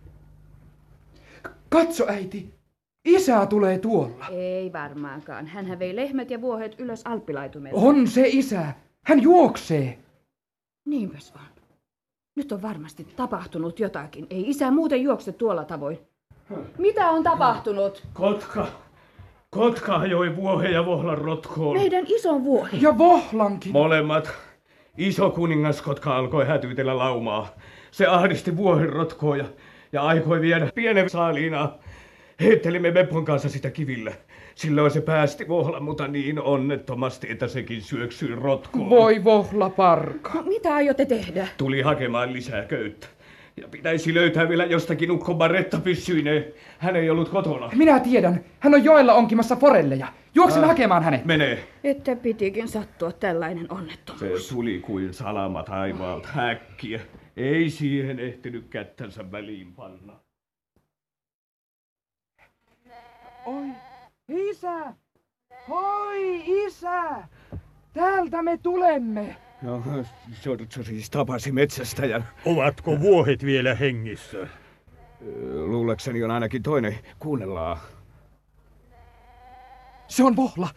Katso 1.70 2.06
äiti, 2.08 2.54
isä 3.06 3.46
tulee 3.46 3.80
tuolla. 3.80 4.28
Ei 4.28 4.74
varmaankaan. 4.74 5.48
Hänhän 5.48 5.80
vei 5.80 5.96
lehmät 5.96 6.32
ja 6.32 6.42
vuohet 6.42 6.80
ylös 6.80 7.02
alppilaitumelle. 7.06 7.80
On 7.82 8.08
se 8.08 8.28
isä. 8.28 8.74
Hän 9.06 9.22
juoksee. 9.22 10.00
Niinpäs 10.86 11.34
vaan. 11.34 11.48
Nyt 12.36 12.52
on 12.52 12.62
varmasti 12.62 13.08
tapahtunut 13.16 13.80
jotakin. 13.80 14.28
Ei 14.30 14.50
isä 14.50 14.72
muuten 14.72 15.02
juokse 15.04 15.32
tuolla 15.32 15.66
tavoin. 15.66 16.00
Mitä 16.78 17.10
on 17.10 17.24
tapahtunut? 17.24 18.04
Kotka. 18.14 18.68
Kotka 19.50 19.96
ajoi 19.96 20.36
vuohen 20.36 20.74
ja 20.74 20.86
vohlan 20.86 21.18
rotkoon. 21.18 21.78
Meidän 21.78 22.06
ison 22.08 22.44
vuohi. 22.44 22.82
Ja 22.82 22.98
Vohlankin. 22.98 23.72
Molemmat. 23.72 24.53
Iso 24.98 25.30
kuningaskotka 25.30 26.18
alkoi 26.18 26.46
hätyytellä 26.46 26.98
laumaa. 26.98 27.56
Se 27.92 28.06
ahdisti 28.06 28.58
vuohen 28.58 28.90
rotkoa 28.90 29.38
ja, 29.38 29.46
ja 29.92 30.02
aikoi 30.02 30.42
viedä 30.42 30.70
pienen 30.76 31.10
saaliina. 31.10 31.72
Heittelimme 32.42 32.92
Meppon 32.92 33.26
kanssa 33.26 33.50
sitä 33.50 33.72
kivillä. 33.72 34.12
Silloin 34.56 34.92
se 34.92 35.02
päästi 35.02 35.48
vohla, 35.48 35.80
mutta 35.80 36.08
niin 36.08 36.42
onnettomasti, 36.42 37.32
että 37.32 37.48
sekin 37.48 37.82
syöksyi 37.82 38.36
rotkoon. 38.36 38.90
Voi 38.90 39.24
Vohla 39.24 39.70
parka. 39.70 40.34
No, 40.34 40.42
mitä 40.42 40.76
aiotte 40.76 41.06
tehdä? 41.06 41.48
Tuli 41.58 41.82
hakemaan 41.82 42.34
lisää 42.34 42.66
köyttä. 42.66 43.08
Ja 43.58 43.68
pitäisi 43.68 44.14
löytää 44.14 44.50
vielä 44.50 44.66
jostakin 44.66 45.12
ukko 45.12 45.34
Baretta 45.34 45.80
pyssyineen. 45.80 46.46
Hän 46.78 46.96
ei 46.96 47.10
ollut 47.10 47.30
kotona. 47.30 47.70
Minä 47.76 48.00
tiedän. 48.00 48.44
Hän 48.60 48.74
on 48.74 48.84
joella 48.84 49.14
onkimassa 49.14 49.56
forelleja. 49.56 50.08
Juoksemme 50.36 50.68
hakemaan 50.68 51.04
hänet. 51.04 51.26
Mene. 51.26 51.60
Että 51.84 52.16
pitikin 52.16 52.68
sattua 52.68 53.12
tällainen 53.12 53.72
onnettomuus. 53.72 54.48
Se 54.48 54.54
tuli 54.56 54.80
kuin 54.80 55.14
salama 55.14 55.64
taivaalta 55.64 56.30
äkkiä. 56.38 57.02
Ei 57.38 57.70
siihen 57.70 58.20
ehtinyt 58.20 58.68
kättänsä 58.70 59.32
väliin 59.32 59.74
panna. 59.74 60.14
Oi, 63.46 63.66
isä! 64.30 64.94
Hoi, 65.70 66.44
isä! 66.66 67.04
Täältä 67.94 68.42
me 68.42 68.58
tulemme. 68.58 69.36
No, 69.64 69.84
se 70.70 70.84
siis 70.84 71.10
tapasi 71.10 71.52
metsästäjän. 71.52 72.28
Ovatko 72.46 73.00
vuohet 73.00 73.46
vielä 73.46 73.76
hengissä? 73.76 74.48
Luulekseni 75.66 76.24
on 76.24 76.32
ainakin 76.32 76.64
toinen. 76.64 76.96
Kuunnellaan. 77.20 77.78
Se 80.08 80.24
on 80.24 80.36
Vohla. 80.36 80.70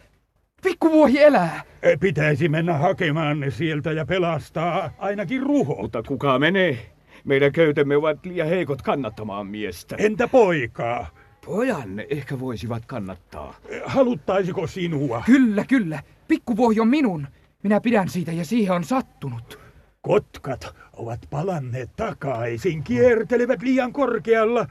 Pikkuvuohi 0.63 1.23
elää. 1.23 1.61
Pitäisi 1.99 2.49
mennä 2.49 2.73
hakemaan 2.73 3.39
ne 3.39 3.51
sieltä 3.51 3.91
ja 3.91 4.05
pelastaa 4.05 4.89
ainakin 4.97 5.43
ruho. 5.43 5.81
Mutta 5.81 6.03
kuka 6.03 6.39
menee? 6.39 6.91
Meidän 7.23 7.51
köytemme 7.51 7.97
ovat 7.97 8.25
liian 8.25 8.47
heikot 8.47 8.81
kannattamaan 8.81 9.47
miestä. 9.47 9.95
Entä 9.99 10.27
poikaa? 10.27 11.07
Pojanne 11.45 12.07
ehkä 12.09 12.39
voisivat 12.39 12.85
kannattaa. 12.85 13.55
Haluttaisiko 13.85 14.67
sinua? 14.67 15.23
Kyllä, 15.25 15.65
kyllä. 15.65 16.03
Pikkuvuohi 16.27 16.79
on 16.79 16.87
minun. 16.87 17.27
Minä 17.67 17.81
pidän 17.81 18.09
siitä 18.09 18.31
ja 18.31 18.45
siihen 18.45 18.75
on 18.75 18.83
sattunut. 18.83 19.59
Kotkat 20.01 20.75
ovat 20.93 21.19
palanneet 21.29 21.89
takaisin, 21.95 22.83
kiertelevät 22.83 23.61
liian 23.61 23.93
korkealla. 23.93 24.65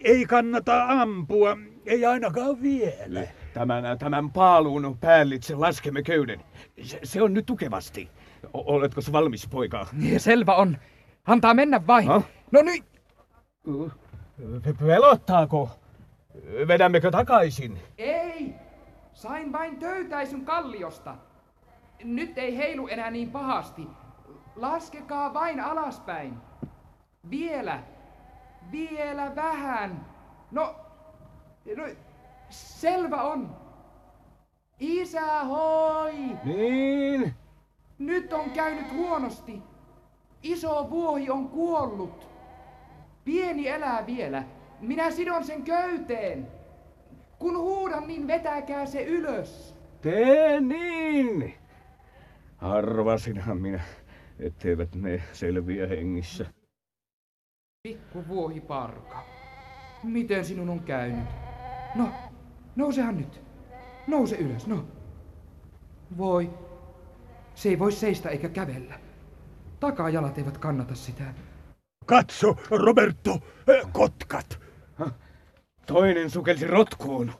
Ei 0.00 0.26
kannata 0.26 0.84
ampua, 0.88 1.56
ei 1.86 2.06
ainakaan 2.06 2.62
vielä. 2.62 3.26
Tämän, 3.54 3.98
tämän 3.98 4.30
paaluun 4.30 4.98
päällitse 5.00 5.54
laskemme 5.54 6.02
köyden. 6.02 6.40
Se, 6.82 7.00
se 7.02 7.22
on 7.22 7.34
nyt 7.34 7.46
tukevasti. 7.46 8.08
O- 8.54 8.74
oletko 8.76 9.00
se 9.00 9.12
valmis, 9.12 9.48
poika? 9.48 9.86
Ja 10.12 10.20
selvä 10.20 10.54
on. 10.54 10.78
Antaa 11.26 11.54
mennä 11.54 11.86
vain. 11.86 12.06
Ha? 12.06 12.22
No 12.52 12.62
nyt. 12.62 12.84
Pe- 14.62 14.86
Pelottaako? 14.86 15.70
Vedämmekö 16.68 17.10
takaisin? 17.10 17.78
Ei. 17.98 18.54
Sain 19.12 19.52
vain 19.52 19.76
töytäisyn 19.78 20.44
kalliosta. 20.44 21.16
Nyt 22.04 22.38
ei 22.38 22.56
heilu 22.56 22.88
enää 22.88 23.10
niin 23.10 23.30
pahasti. 23.30 23.86
Laskekaa 24.56 25.34
vain 25.34 25.60
alaspäin. 25.60 26.34
Vielä. 27.30 27.82
Vielä 28.72 29.36
vähän. 29.36 30.06
No, 30.50 30.74
no 31.76 31.84
selvä 32.50 33.22
on. 33.22 33.56
Isä 34.80 35.44
hoi! 35.44 36.14
Niin. 36.44 37.34
Nyt 37.98 38.32
on 38.32 38.50
käynyt 38.50 38.92
huonosti. 38.92 39.62
Iso 40.42 40.90
vuohi 40.90 41.30
on 41.30 41.48
kuollut. 41.48 42.28
Pieni 43.24 43.68
elää 43.68 44.06
vielä. 44.06 44.44
Minä 44.80 45.10
sidon 45.10 45.44
sen 45.44 45.62
köyteen. 45.62 46.48
Kun 47.38 47.58
huudan, 47.58 48.06
niin 48.06 48.26
vetäkää 48.26 48.86
se 48.86 49.02
ylös. 49.02 49.74
Tee 50.00 50.60
niin. 50.60 51.54
Arvasinhan 52.60 53.60
minä, 53.60 53.80
etteivät 54.38 54.94
ne 54.94 55.22
selviä 55.32 55.86
hengissä. 55.86 56.46
Pikku 57.82 58.28
vuohiparka. 58.28 59.24
Miten 60.02 60.44
sinun 60.44 60.68
on 60.68 60.80
käynyt? 60.80 61.24
No, 61.94 62.08
nousehan 62.76 63.16
nyt. 63.16 63.42
Nouse 64.06 64.36
ylös, 64.36 64.66
no. 64.66 64.84
Voi. 66.18 66.50
Se 67.54 67.68
ei 67.68 67.78
voi 67.78 67.92
seistä 67.92 68.28
eikä 68.28 68.48
kävellä. 68.48 69.00
Takajalat 69.80 70.38
eivät 70.38 70.58
kannata 70.58 70.94
sitä. 70.94 71.34
Katso, 72.06 72.56
Roberto, 72.70 73.38
kotkat. 73.92 74.60
Toinen 75.86 76.30
sukelsi 76.30 76.66
rotkuun. 76.66 77.32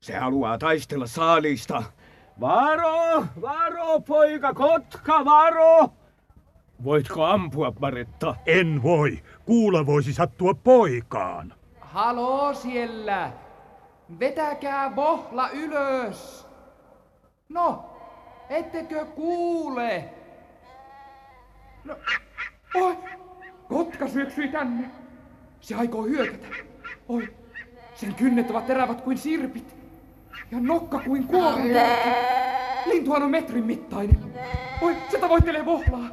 Se 0.00 0.16
haluaa 0.16 0.58
taistella 0.58 1.06
saaliista. 1.06 1.82
Varo! 2.40 3.26
Varo, 3.40 4.00
poika! 4.00 4.54
Kotka, 4.54 5.24
varo! 5.24 5.92
Voitko 6.84 7.24
ampua, 7.24 7.72
Baretta? 7.72 8.34
En 8.46 8.82
voi. 8.82 9.22
Kuula 9.46 9.86
voisi 9.86 10.12
sattua 10.12 10.54
poikaan. 10.54 11.54
Haloo 11.80 12.54
siellä! 12.54 13.32
Vetäkää 14.18 14.96
vohla 14.96 15.50
ylös! 15.50 16.46
No, 17.48 17.84
ettekö 18.50 19.04
kuule? 19.04 20.04
No, 21.84 21.96
oi! 22.74 22.96
Kotka 23.68 24.08
syöksyi 24.08 24.48
tänne. 24.48 24.90
Se 25.60 25.74
aikoo 25.74 26.02
hyökätä. 26.02 26.46
Oi, 27.08 27.34
sen 27.94 28.14
kynnet 28.14 28.50
ovat 28.50 28.66
terävät 28.66 29.00
kuin 29.00 29.18
sirpit. 29.18 29.81
Ja 30.52 30.60
nokka 30.60 30.98
kuin 30.98 31.26
kuorinpurkki. 31.26 31.78
Lintuhan 32.86 33.22
on 33.22 33.30
metrin 33.30 33.64
mittainen. 33.64 34.34
Oi, 34.82 34.96
se 35.10 35.18
tavoittelee 35.18 35.64
vohlaa. 35.64 36.08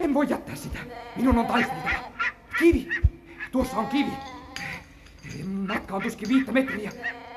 En 0.00 0.14
voi 0.14 0.26
jättää 0.30 0.54
sitä. 0.54 0.78
Minun 1.16 1.38
on 1.38 1.46
taisteltava. 1.46 2.12
Kivi! 2.58 2.88
Tuossa 3.52 3.76
on 3.76 3.86
kivi. 3.86 4.12
Matka 5.68 5.96
on 5.96 6.02
tuskin 6.02 6.28
viittä 6.28 6.52
metriä. 6.52 6.92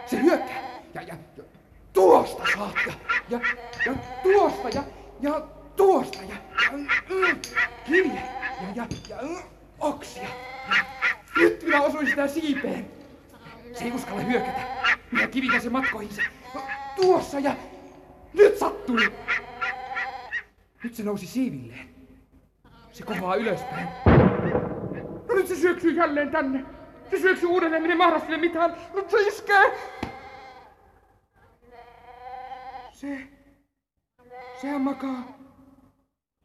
Se 0.06 0.22
hyökkää. 0.22 0.62
Ja, 0.94 1.02
ja, 1.02 1.16
ja 1.38 1.44
tuosta 1.94 2.44
saat. 2.58 2.76
Ja, 2.88 2.94
ja, 3.30 3.40
ja 3.86 3.94
tuosta 4.24 4.70
ja, 4.70 4.84
ja 5.22 5.42
tuosta 5.76 6.20
ja, 6.24 6.36
ja 6.64 6.78
mm, 7.10 7.40
kiviä. 7.86 8.22
Ja, 8.62 8.68
ja, 8.76 8.88
ja 9.10 9.18
mm, 9.22 9.38
oksia. 9.80 10.28
Nyt 11.38 11.64
minä 11.64 11.82
osuin 11.82 12.08
sitä 12.08 12.28
siipeen. 12.28 13.01
Se 13.74 13.86
ei 13.86 13.92
uskalla 13.92 14.22
hyökätä. 14.22 14.62
Minä 15.12 15.28
kivitän 15.28 15.62
sen 15.62 15.72
matkoihinsa. 15.72 16.22
No, 16.56 16.62
tuossa 16.96 17.40
ja 17.40 17.56
nyt 18.34 18.58
sattui. 18.58 19.14
Nyt 20.84 20.96
se 20.96 21.04
nousi 21.04 21.28
siivilleen. 21.28 21.90
Se 22.92 23.04
kohoaa 23.04 23.36
ylöspäin. 23.36 23.88
No 25.28 25.36
nyt 25.36 25.48
se 25.48 25.56
syöksyy 25.56 25.92
jälleen 25.92 26.32
tänne. 26.32 26.66
Se 27.10 27.20
syöksyy 27.20 27.50
uudelleen, 27.50 27.82
minne 27.82 27.96
mahdollisille 27.96 28.38
mitään. 28.38 28.76
Nyt 28.94 29.10
se 29.10 29.18
iskee. 29.18 29.78
Se... 32.92 33.28
Sehän 34.62 34.82
makaa 34.82 35.38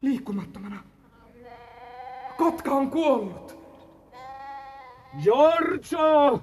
liikkumattomana. 0.01 0.83
Kotka 2.37 2.71
on 2.71 2.91
kuollut. 2.91 3.59
Giorgio! 5.23 6.43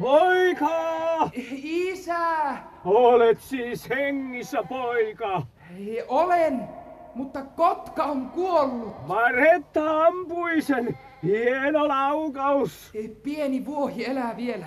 Poika! 0.00 1.30
Isä! 1.62 2.56
Olet 2.84 3.40
siis 3.40 3.88
hengissä, 3.90 4.62
poika! 4.68 5.42
Ei, 5.78 6.04
olen, 6.08 6.68
mutta 7.14 7.42
kotka 7.42 8.04
on 8.04 8.30
kuollut. 8.30 9.06
Maretta 9.06 10.04
ampui 10.06 10.62
sen. 10.62 10.98
Hieno 11.22 11.88
laukaus. 11.88 12.92
Pieni 13.22 13.66
vuohi 13.66 14.06
elää 14.06 14.36
vielä. 14.36 14.66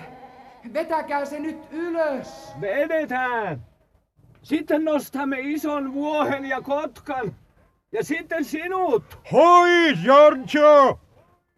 Vetäkää 0.72 1.24
se 1.24 1.40
nyt 1.40 1.58
ylös. 1.70 2.52
Vedetään. 2.60 3.66
Sitten 4.42 4.84
nostamme 4.84 5.36
ison 5.40 5.92
vuohen 5.92 6.44
ja 6.44 6.60
kotkan. 6.60 7.34
Ja 7.92 8.04
sitten 8.04 8.44
sinut. 8.44 9.04
Hoi, 9.32 9.94
Giorgio! 10.02 10.98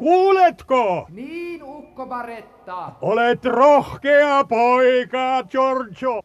Kuuletko? 0.00 1.07
Niin, 1.11 1.62
ukko 1.62 2.07
Baretta. 2.07 2.92
Olet 3.00 3.45
rohkea 3.45 4.45
poika, 4.45 5.42
Giorgio. 5.50 6.21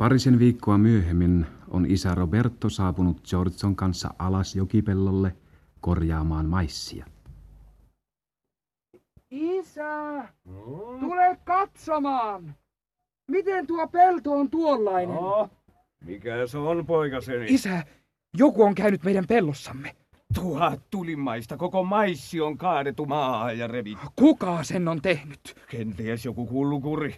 Parisen 0.00 0.38
viikkoa 0.38 0.78
myöhemmin 0.78 1.46
on 1.70 1.86
isä 1.86 2.14
Roberto 2.14 2.68
saapunut 2.68 3.20
Giorgion 3.28 3.76
kanssa 3.76 4.14
alas 4.18 4.56
jokipellolle 4.56 5.36
korjaamaan 5.80 6.46
maissia. 6.46 7.06
Isä, 9.30 10.24
tule 11.00 11.38
katsomaan. 11.44 12.54
Miten 13.30 13.66
tuo 13.66 13.88
pelto 13.88 14.32
on 14.32 14.50
tuollainen? 14.50 15.14
No, 15.14 15.50
mikä 16.04 16.46
se 16.46 16.58
on, 16.58 16.86
poikaseni? 16.86 17.46
Isä, 17.48 17.84
joku 18.36 18.62
on 18.62 18.74
käynyt 18.74 19.04
meidän 19.04 19.26
pellossamme. 19.26 19.94
Tuhat 20.34 20.80
tulimaista, 20.90 21.56
koko 21.56 21.84
maissi 21.84 22.40
on 22.40 22.58
kaadettu 22.58 23.06
maahan 23.06 23.58
ja 23.58 23.66
revitty. 23.66 24.06
Kuka 24.16 24.62
sen 24.62 24.88
on 24.88 25.02
tehnyt? 25.02 25.56
Kenties 25.70 26.24
joku 26.24 26.46
kullukuri. 26.46 27.14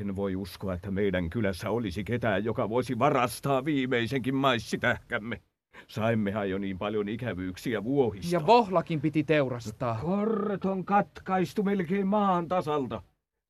En 0.00 0.16
voi 0.16 0.36
uskoa, 0.36 0.74
että 0.74 0.90
meidän 0.90 1.30
kylässä 1.30 1.70
olisi 1.70 2.04
ketään, 2.04 2.44
joka 2.44 2.68
voisi 2.68 2.98
varastaa 2.98 3.64
viimeisenkin 3.64 4.34
maissitähkämme. 4.34 5.40
Saimmehan 5.88 6.50
jo 6.50 6.58
niin 6.58 6.78
paljon 6.78 7.08
ikävyyksiä 7.08 7.84
vuohista. 7.84 8.36
Ja 8.36 8.46
vohlakin 8.46 9.00
piti 9.00 9.24
teurastaa. 9.24 9.98
Korret 10.02 10.64
on 10.64 10.84
katkaistu 10.84 11.62
melkein 11.62 12.06
maan 12.06 12.48
tasalta. 12.48 13.02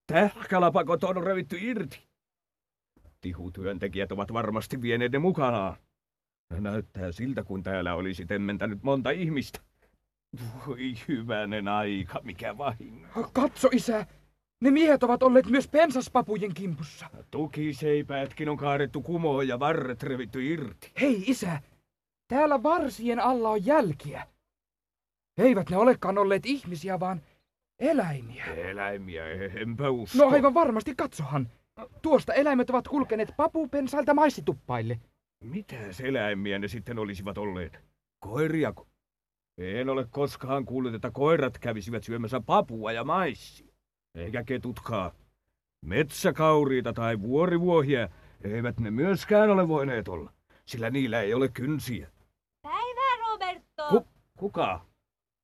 Tähkälapakot 0.07 1.05
on 1.05 1.25
revitty 1.25 1.59
irti. 1.61 2.07
Tihutyöntekijät 3.21 4.13
ovat 4.13 4.33
varmasti 4.33 4.83
vieneet 4.83 5.13
ne 5.13 5.19
mukanaan. 5.19 5.77
Näyttää 6.61 7.13
siltä, 7.13 7.45
kun 7.45 7.63
täällä 7.63 7.95
olisi 7.95 8.27
temmentänyt 8.27 8.83
monta 8.83 9.11
ihmistä. 9.11 9.61
Voi 10.67 10.95
hyvänen 11.09 11.69
aika, 11.69 12.21
mikä 12.25 12.59
vahinko. 12.59 13.31
Katso, 13.33 13.69
isä. 13.73 14.07
Ne 14.61 14.71
miehet 14.71 15.03
ovat 15.03 15.23
olleet 15.23 15.47
myös 15.47 15.69
pensaspapujen 15.69 16.55
kimpussa. 16.55 17.11
Tukiseipäetkin 17.31 18.49
on 18.49 18.57
kaadettu 18.57 19.03
kumoon 19.03 19.49
ja 19.49 19.61
varret 19.61 20.03
revitty 20.03 20.45
irti. 20.47 20.93
Hei, 21.01 21.25
isä. 21.27 21.63
Täällä 22.29 22.63
varsien 22.63 23.21
alla 23.21 23.51
on 23.51 23.67
jälkiä. 23.67 24.27
Eivät 25.39 25.71
ne 25.71 25.77
olekaan 25.77 26.19
olleet 26.19 26.47
ihmisiä, 26.47 27.01
vaan 27.01 27.23
eläimiä. 27.79 28.45
Eläimiä, 28.45 29.25
enpä 29.55 29.91
usko. 29.91 30.19
No 30.19 30.31
aivan 30.31 30.55
varmasti, 30.55 30.95
katsohan. 30.97 31.49
Tuosta 32.03 32.35
eläimet 32.35 32.71
ovat 32.71 32.89
kulkeneet 32.89 33.35
papupensailta 33.37 34.15
maissituppaille. 34.15 35.01
Mitäs 35.45 36.01
eläimiä 36.01 36.59
ne 36.59 36.69
sitten 36.69 36.99
olisivat 36.99 37.39
olleet? 37.39 37.79
Koiriako? 38.19 38.87
En 39.59 39.89
ole 39.89 40.07
koskaan 40.11 40.65
kuullut, 40.65 40.95
että 40.95 41.11
koirat 41.11 41.59
kävisivät 41.59 42.05
syömässä 42.05 42.41
papua 42.41 42.93
ja 42.93 43.05
maissia. 43.05 43.68
Eikä 44.19 44.45
ketutkaa. 44.45 45.13
Metsäkauriita 45.85 46.93
tai 46.93 47.21
vuorivuohia 47.21 48.09
eivät 48.45 48.81
ne 48.81 48.91
myöskään 48.91 49.51
ole 49.51 49.69
voineet 49.69 50.09
olla, 50.09 50.33
sillä 50.67 50.91
niillä 50.91 51.21
ei 51.21 51.35
ole 51.35 51.49
kynsiä. 51.49 52.09
Päivää, 52.63 53.29
Roberto! 53.31 53.89
Ku, 53.89 54.07
kuka? 54.37 54.81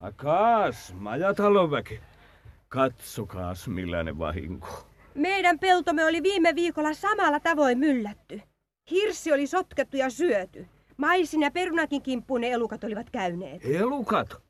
Akaas, 0.00 0.94
majatalon 0.94 1.70
väki. 1.70 2.00
Katsokaas 2.68 3.68
millainen 3.68 4.18
vahinko. 4.18 4.86
Meidän 5.14 5.58
peltomme 5.58 6.04
oli 6.04 6.22
viime 6.22 6.54
viikolla 6.54 6.94
samalla 6.94 7.40
tavoin 7.40 7.78
myllätty. 7.78 8.40
Hirssi 8.90 9.32
oli 9.32 9.46
sotkettu 9.46 9.96
ja 9.96 10.10
syöty. 10.10 10.66
Maisin 10.96 11.42
ja 11.42 11.50
perunakin 11.50 12.02
kimppuun 12.02 12.40
ne 12.40 12.50
elukat 12.50 12.84
olivat 12.84 13.10
käyneet. 13.10 13.62
Elukat? 13.64 14.43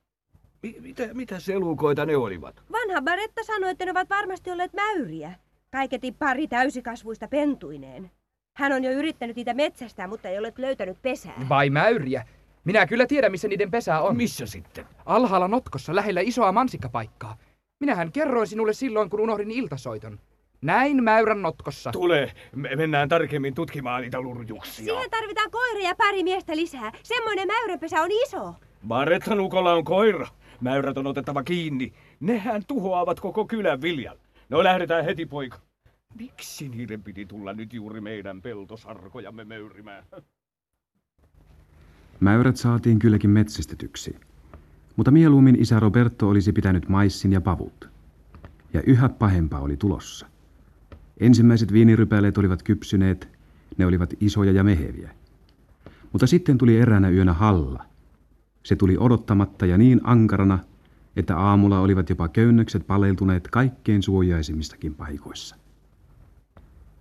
Mi- 0.64 0.76
mitä, 0.80 1.08
mitä 1.14 1.36
elukoita 1.54 2.06
ne 2.06 2.16
olivat? 2.16 2.62
Vanha 2.72 3.02
Baretta 3.02 3.44
sanoi, 3.44 3.70
että 3.70 3.84
ne 3.84 3.90
ovat 3.90 4.10
varmasti 4.10 4.50
olleet 4.50 4.72
mäyriä. 4.72 5.32
Kaiketi 5.72 6.12
pari 6.12 6.48
täysikasvuista 6.48 7.28
pentuineen. 7.28 8.10
Hän 8.56 8.72
on 8.72 8.84
jo 8.84 8.90
yrittänyt 8.90 9.36
niitä 9.36 9.54
metsästää, 9.54 10.06
mutta 10.06 10.28
ei 10.28 10.38
ole 10.38 10.52
löytänyt 10.58 11.02
pesää. 11.02 11.46
Vai 11.48 11.70
mäyriä? 11.70 12.24
Minä 12.64 12.86
kyllä 12.86 13.06
tiedän, 13.06 13.30
missä 13.30 13.48
niiden 13.48 13.70
pesä 13.70 14.00
on. 14.00 14.16
Missä 14.16 14.46
sitten? 14.46 14.84
Alhaalla 15.06 15.48
notkossa, 15.48 15.94
lähellä 15.94 16.20
isoa 16.20 16.52
mansikkapaikkaa. 16.52 17.36
Minähän 17.80 18.12
kerroin 18.12 18.46
sinulle 18.46 18.72
silloin, 18.72 19.10
kun 19.10 19.20
unohdin 19.20 19.50
iltasoiton. 19.50 20.18
Näin 20.62 21.04
mäyrän 21.04 21.42
notkossa. 21.42 21.92
Tule, 21.92 22.32
me 22.54 22.76
mennään 22.76 23.08
tarkemmin 23.08 23.54
tutkimaan 23.54 24.02
niitä 24.02 24.20
lurjuksia. 24.20 24.84
Siihen 24.84 25.10
tarvitaan 25.10 25.50
koira 25.50 25.80
ja 25.80 25.94
pari 25.94 26.22
miestä 26.22 26.56
lisää. 26.56 26.92
Semmoinen 27.02 27.46
mäyränpesä 27.46 28.02
on 28.02 28.10
iso. 28.12 28.54
Barettan 28.88 29.40
ukolla 29.40 29.72
on 29.72 29.84
koira. 29.84 30.26
Mäyrät 30.60 30.98
on 30.98 31.06
otettava 31.06 31.42
kiinni. 31.42 31.92
Nehän 32.20 32.62
tuhoavat 32.66 33.20
koko 33.20 33.46
kylän 33.46 33.82
viljan. 33.82 34.16
No 34.48 34.64
lähdetään 34.64 35.04
heti, 35.04 35.26
poika. 35.26 35.58
Miksi 36.18 36.68
niiden 36.68 37.02
piti 37.02 37.26
tulla 37.26 37.52
nyt 37.52 37.72
juuri 37.72 38.00
meidän 38.00 38.42
peltosarkojamme 38.42 39.44
möyrimään? 39.44 40.04
Mäyrät 42.20 42.56
saatiin 42.56 42.98
kylläkin 42.98 43.30
metsästetyksi. 43.30 44.16
Mutta 44.96 45.10
mieluummin 45.10 45.62
isä 45.62 45.80
Roberto 45.80 46.28
olisi 46.28 46.52
pitänyt 46.52 46.88
maissin 46.88 47.32
ja 47.32 47.40
pavut. 47.40 47.88
Ja 48.72 48.82
yhä 48.86 49.08
pahempaa 49.08 49.60
oli 49.60 49.76
tulossa. 49.76 50.26
Ensimmäiset 51.20 51.72
viinirypäleet 51.72 52.38
olivat 52.38 52.62
kypsyneet, 52.62 53.28
ne 53.78 53.86
olivat 53.86 54.14
isoja 54.20 54.52
ja 54.52 54.64
meheviä. 54.64 55.10
Mutta 56.12 56.26
sitten 56.26 56.58
tuli 56.58 56.80
eräänä 56.80 57.08
yönä 57.08 57.32
halla. 57.32 57.84
Se 58.64 58.76
tuli 58.76 58.96
odottamatta 58.98 59.66
ja 59.66 59.78
niin 59.78 60.00
ankarana, 60.04 60.58
että 61.16 61.38
aamulla 61.38 61.80
olivat 61.80 62.10
jopa 62.10 62.28
köynnökset 62.28 62.86
paleltuneet 62.86 63.48
kaikkein 63.48 64.02
suojaisimmistakin 64.02 64.94
paikoissa. 64.94 65.56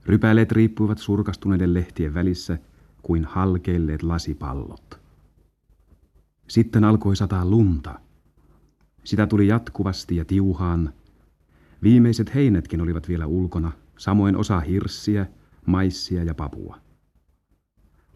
Rypäleet 0.05 0.51
riippuivat 0.51 0.97
surkastuneiden 0.97 1.73
lehtien 1.73 2.13
välissä 2.13 2.57
kuin 3.01 3.25
halkeilleet 3.25 4.03
lasipallot. 4.03 4.99
Sitten 6.47 6.83
alkoi 6.83 7.15
sataa 7.15 7.45
lunta. 7.45 7.99
Sitä 9.03 9.27
tuli 9.27 9.47
jatkuvasti 9.47 10.15
ja 10.15 10.25
tiuhaan. 10.25 10.93
Viimeiset 11.83 12.35
heinätkin 12.35 12.81
olivat 12.81 13.07
vielä 13.07 13.25
ulkona, 13.25 13.71
samoin 13.97 14.35
osa 14.35 14.59
hirssiä, 14.59 15.25
maissia 15.65 16.23
ja 16.23 16.33
papua. 16.33 16.77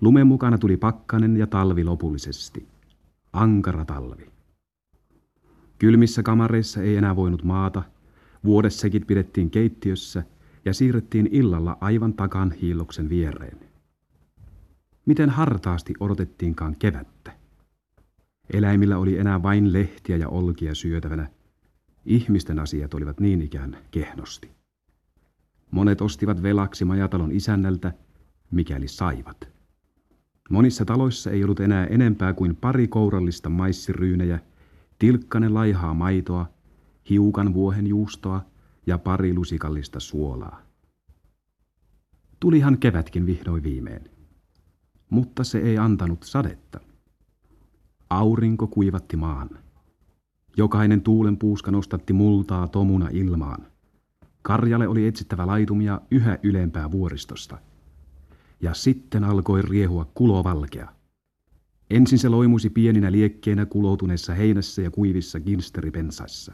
Lumen 0.01 0.27
mukana 0.27 0.57
tuli 0.57 0.77
pakkanen 0.77 1.37
ja 1.37 1.47
talvi 1.47 1.83
lopullisesti. 1.83 2.67
Ankara 3.37 3.85
talvi. 3.85 4.31
Kylmissä 5.79 6.23
kamareissa 6.23 6.81
ei 6.81 6.97
enää 6.97 7.15
voinut 7.15 7.43
maata, 7.43 7.83
vuodessäkin 8.43 9.05
pidettiin 9.05 9.49
keittiössä 9.49 10.23
ja 10.65 10.73
siirrettiin 10.73 11.29
illalla 11.31 11.77
aivan 11.81 12.13
takan 12.13 12.51
hiilloksen 12.51 13.09
viereen. 13.09 13.59
Miten 15.05 15.29
hartaasti 15.29 15.93
odotettiinkaan 15.99 16.75
kevättä. 16.75 17.31
Eläimillä 18.53 18.97
oli 18.97 19.17
enää 19.17 19.43
vain 19.43 19.73
lehtiä 19.73 20.17
ja 20.17 20.29
olkia 20.29 20.75
syötävänä. 20.75 21.29
Ihmisten 22.05 22.59
asiat 22.59 22.93
olivat 22.93 23.19
niin 23.19 23.41
ikään 23.41 23.77
kehnosti. 23.91 24.51
Monet 25.71 26.01
ostivat 26.01 26.43
velaksi 26.43 26.85
majatalon 26.85 27.31
isännältä, 27.31 27.93
mikäli 28.51 28.87
saivat. 28.87 29.56
Monissa 30.49 30.85
taloissa 30.85 31.31
ei 31.31 31.43
ollut 31.43 31.59
enää 31.59 31.85
enempää 31.85 32.33
kuin 32.33 32.55
pari 32.55 32.87
kourallista 32.87 33.49
maissiryynejä, 33.49 34.39
tilkkanen 34.99 35.53
laihaa 35.53 35.93
maitoa, 35.93 36.49
hiukan 37.09 37.53
vuohen 37.53 37.87
juustoa 37.87 38.41
ja 38.87 38.97
pari 38.97 39.33
lusikallista 39.33 39.99
suolaa. 39.99 40.61
Tulihan 42.39 42.77
kevätkin 42.77 43.25
vihdoin 43.25 43.63
viimein. 43.63 44.09
Mutta 45.09 45.43
se 45.43 45.57
ei 45.57 45.77
antanut 45.77 46.23
sadetta. 46.23 46.79
Aurinko 48.09 48.67
kuivatti 48.67 49.17
maan. 49.17 49.49
Jokainen 50.57 51.01
tuulen 51.01 51.37
puuska 51.37 51.71
nostatti 51.71 52.13
multaa 52.13 52.67
tomuna 52.67 53.09
ilmaan. 53.11 53.67
Karjalle 54.41 54.87
oli 54.87 55.07
etsittävä 55.07 55.47
laitumia 55.47 56.01
yhä 56.11 56.37
ylempää 56.43 56.91
vuoristosta. 56.91 57.57
Ja 58.61 58.73
sitten 58.73 59.23
alkoi 59.23 59.61
riehua 59.61 60.11
kulovalkea. 60.13 60.97
Ensin 61.89 62.19
se 62.19 62.29
loimuisi 62.29 62.69
pieninä 62.69 63.11
liekkeinä 63.11 63.65
kuloutuneessa 63.65 64.33
heinässä 64.33 64.81
ja 64.81 64.91
kuivissa 64.91 65.39
ginsteripensaissa. 65.39 66.53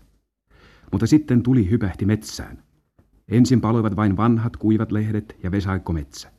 Mutta 0.92 1.08
sitten 1.08 1.44
tuli 1.44 1.70
hypähti 1.70 2.06
metsään. 2.06 2.64
Ensin 3.28 3.62
paloivat 3.62 3.96
vain 3.96 4.18
vanhat 4.18 4.58
kuivat 4.58 4.92
lehdet 4.92 5.38
ja 5.44 5.52
vesaikkometsä. 5.52 6.32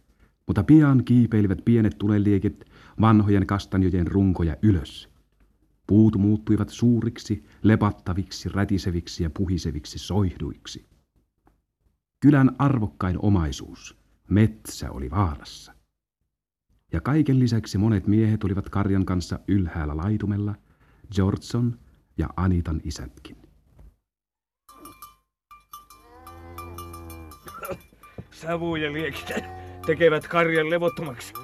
Mutta 0.47 0.65
pian 0.65 1.05
kiipeilivät 1.05 1.65
pienet 1.65 1.99
tuleliekit 1.99 2.65
vanhojen 3.01 3.47
kastanjojen 3.47 4.07
runkoja 4.07 4.57
ylös. 4.63 5.09
Puut 5.87 6.17
muuttuivat 6.17 6.69
suuriksi, 6.69 7.45
lepattaviksi, 7.63 8.49
rätiseviksi 8.49 9.23
ja 9.23 9.31
puhiseviksi 9.31 9.99
soihduiksi. 9.99 10.85
Kylän 12.21 12.57
arvokkain 12.59 13.17
omaisuus, 13.23 13.97
metsä, 14.29 14.91
oli 14.91 15.11
vaarassa. 15.11 15.75
Ja 16.93 17.01
kaiken 17.01 17.39
lisäksi 17.39 17.79
monet 17.79 18.07
miehet 18.07 18.45
olivat 18.45 18.69
karjan 18.69 19.05
kanssa 19.05 19.39
ylhäällä 19.49 19.97
laitumella, 19.97 20.55
Georgeson 21.15 21.79
ja 22.19 22.29
Anitan 22.37 22.81
isätkin. 22.85 23.37
Savu 28.31 28.77
ja 28.77 28.93
liekit 28.93 29.29
tekevät 29.87 30.29
karjan 30.29 30.71
levottomaksi. 30.71 31.35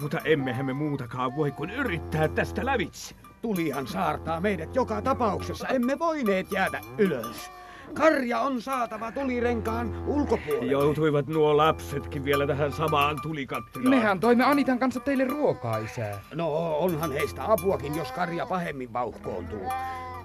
Mutta 0.00 0.18
emmehän 0.18 0.66
me 0.66 0.72
muutakaan 0.72 1.36
voi 1.36 1.52
kuin 1.52 1.70
yrittää 1.70 2.28
tästä 2.28 2.66
lävitse. 2.66 3.14
Tulihan 3.42 3.86
saartaa 3.86 4.40
meidät 4.40 4.76
joka 4.76 5.02
tapauksessa. 5.02 5.68
Emme 5.68 5.98
voineet 5.98 6.52
jäädä 6.52 6.80
ylös. 6.98 7.50
Karja 7.94 8.40
on 8.40 8.62
saatava 8.62 9.12
tulirenkaan 9.12 10.04
ulkopuolelle. 10.06 10.72
Joutuivat 10.72 11.26
nuo 11.26 11.56
lapsetkin 11.56 12.24
vielä 12.24 12.46
tähän 12.46 12.72
samaan 12.72 13.16
tulikattilaan. 13.22 13.90
Mehän 13.90 14.20
toimme 14.20 14.44
Anitan 14.44 14.78
kanssa 14.78 15.00
teille 15.00 15.24
ruokaa, 15.24 15.78
isää. 15.78 16.20
No, 16.34 16.76
onhan 16.78 17.12
heistä 17.12 17.52
apuakin, 17.52 17.96
jos 17.96 18.12
karja 18.12 18.46
pahemmin 18.46 18.92
vauhkoontuu. 18.92 19.72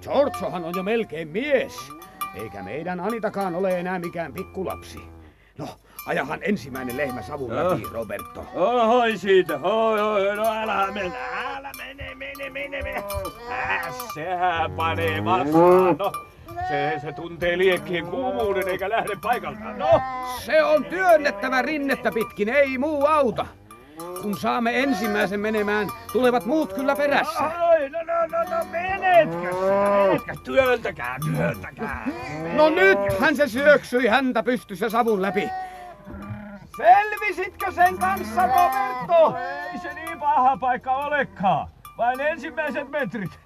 Georgehan 0.01 0.63
on 0.63 0.73
jo 0.75 0.84
melkein 0.84 1.28
mies. 1.28 1.91
Eikä 2.36 2.63
meidän 2.63 2.99
Anitakaan 2.99 3.56
ole 3.56 3.80
enää 3.80 3.99
mikään 3.99 4.34
pikkulapsi. 4.34 4.99
No, 5.58 5.67
ajahan 6.06 6.39
ensimmäinen 6.41 6.97
lehmä 6.97 7.21
savun 7.21 7.56
läpi, 7.56 7.84
Roberto. 7.91 8.45
Ohoi 8.56 9.17
siitä, 9.17 9.58
hoi, 9.58 9.99
hoi, 9.99 10.36
no 10.36 10.45
älä 10.54 10.91
mennä, 10.93 11.17
älä 11.58 11.71
mene, 11.78 12.15
mene, 12.15 12.49
mene, 12.49 12.82
mene. 12.82 13.04
Äh, 13.51 13.93
sehän 14.13 14.71
panee 14.71 15.25
vastaan, 15.25 15.95
no. 15.99 16.12
Se, 16.67 16.99
se 17.01 17.12
tuntee 17.12 17.58
liekkien 17.58 18.06
kuumuuden 18.06 18.67
eikä 18.67 18.89
lähde 18.89 19.15
paikaltaan, 19.21 19.80
no. 19.80 20.01
Se 20.39 20.63
on 20.63 20.86
työnnettävä 20.86 21.62
rinnettä 21.62 22.12
pitkin, 22.12 22.49
ei 22.49 22.78
muu 22.78 23.06
auta. 23.06 23.45
Kun 24.21 24.38
saamme 24.38 24.80
ensimmäisen 24.84 25.39
menemään, 25.39 25.88
tulevat 26.13 26.45
muut 26.45 26.73
kyllä 26.73 26.95
perässä. 26.95 27.39
Ai, 27.39 27.89
no, 27.89 27.99
no, 27.99 28.13
no, 28.28 28.58
no, 28.58 28.65
menetkö 28.71 29.56
sinä, 29.60 29.89
menetkö? 29.89 30.34
Työntäkää, 30.43 31.17
työntäkää. 31.25 32.08
No 32.56 32.69
nythän 32.69 33.36
se 33.36 33.47
syöksyi 33.47 34.08
häntä 34.08 34.43
pystyssä 34.43 34.89
savun 34.89 35.21
läpi. 35.21 35.49
Selvisitkö 36.78 37.71
sen 37.71 37.97
kanssa, 37.97 38.47
Roberto? 38.47 39.38
Ei 39.73 39.80
se 39.80 39.93
niin 39.93 40.19
paha 40.19 40.58
paikka 40.58 40.91
olekaan. 40.91 41.67
Vain 41.97 42.19
ensimmäiset 42.21 42.89
metrit. 42.89 43.39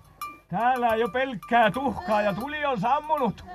Täällä 0.50 0.96
jo 0.96 1.10
pelkkää 1.10 1.72
tuhkaa 1.72 2.22
ja 2.22 2.34
tuli 2.34 2.66
on 2.66 2.80
sammunut. 2.80 3.46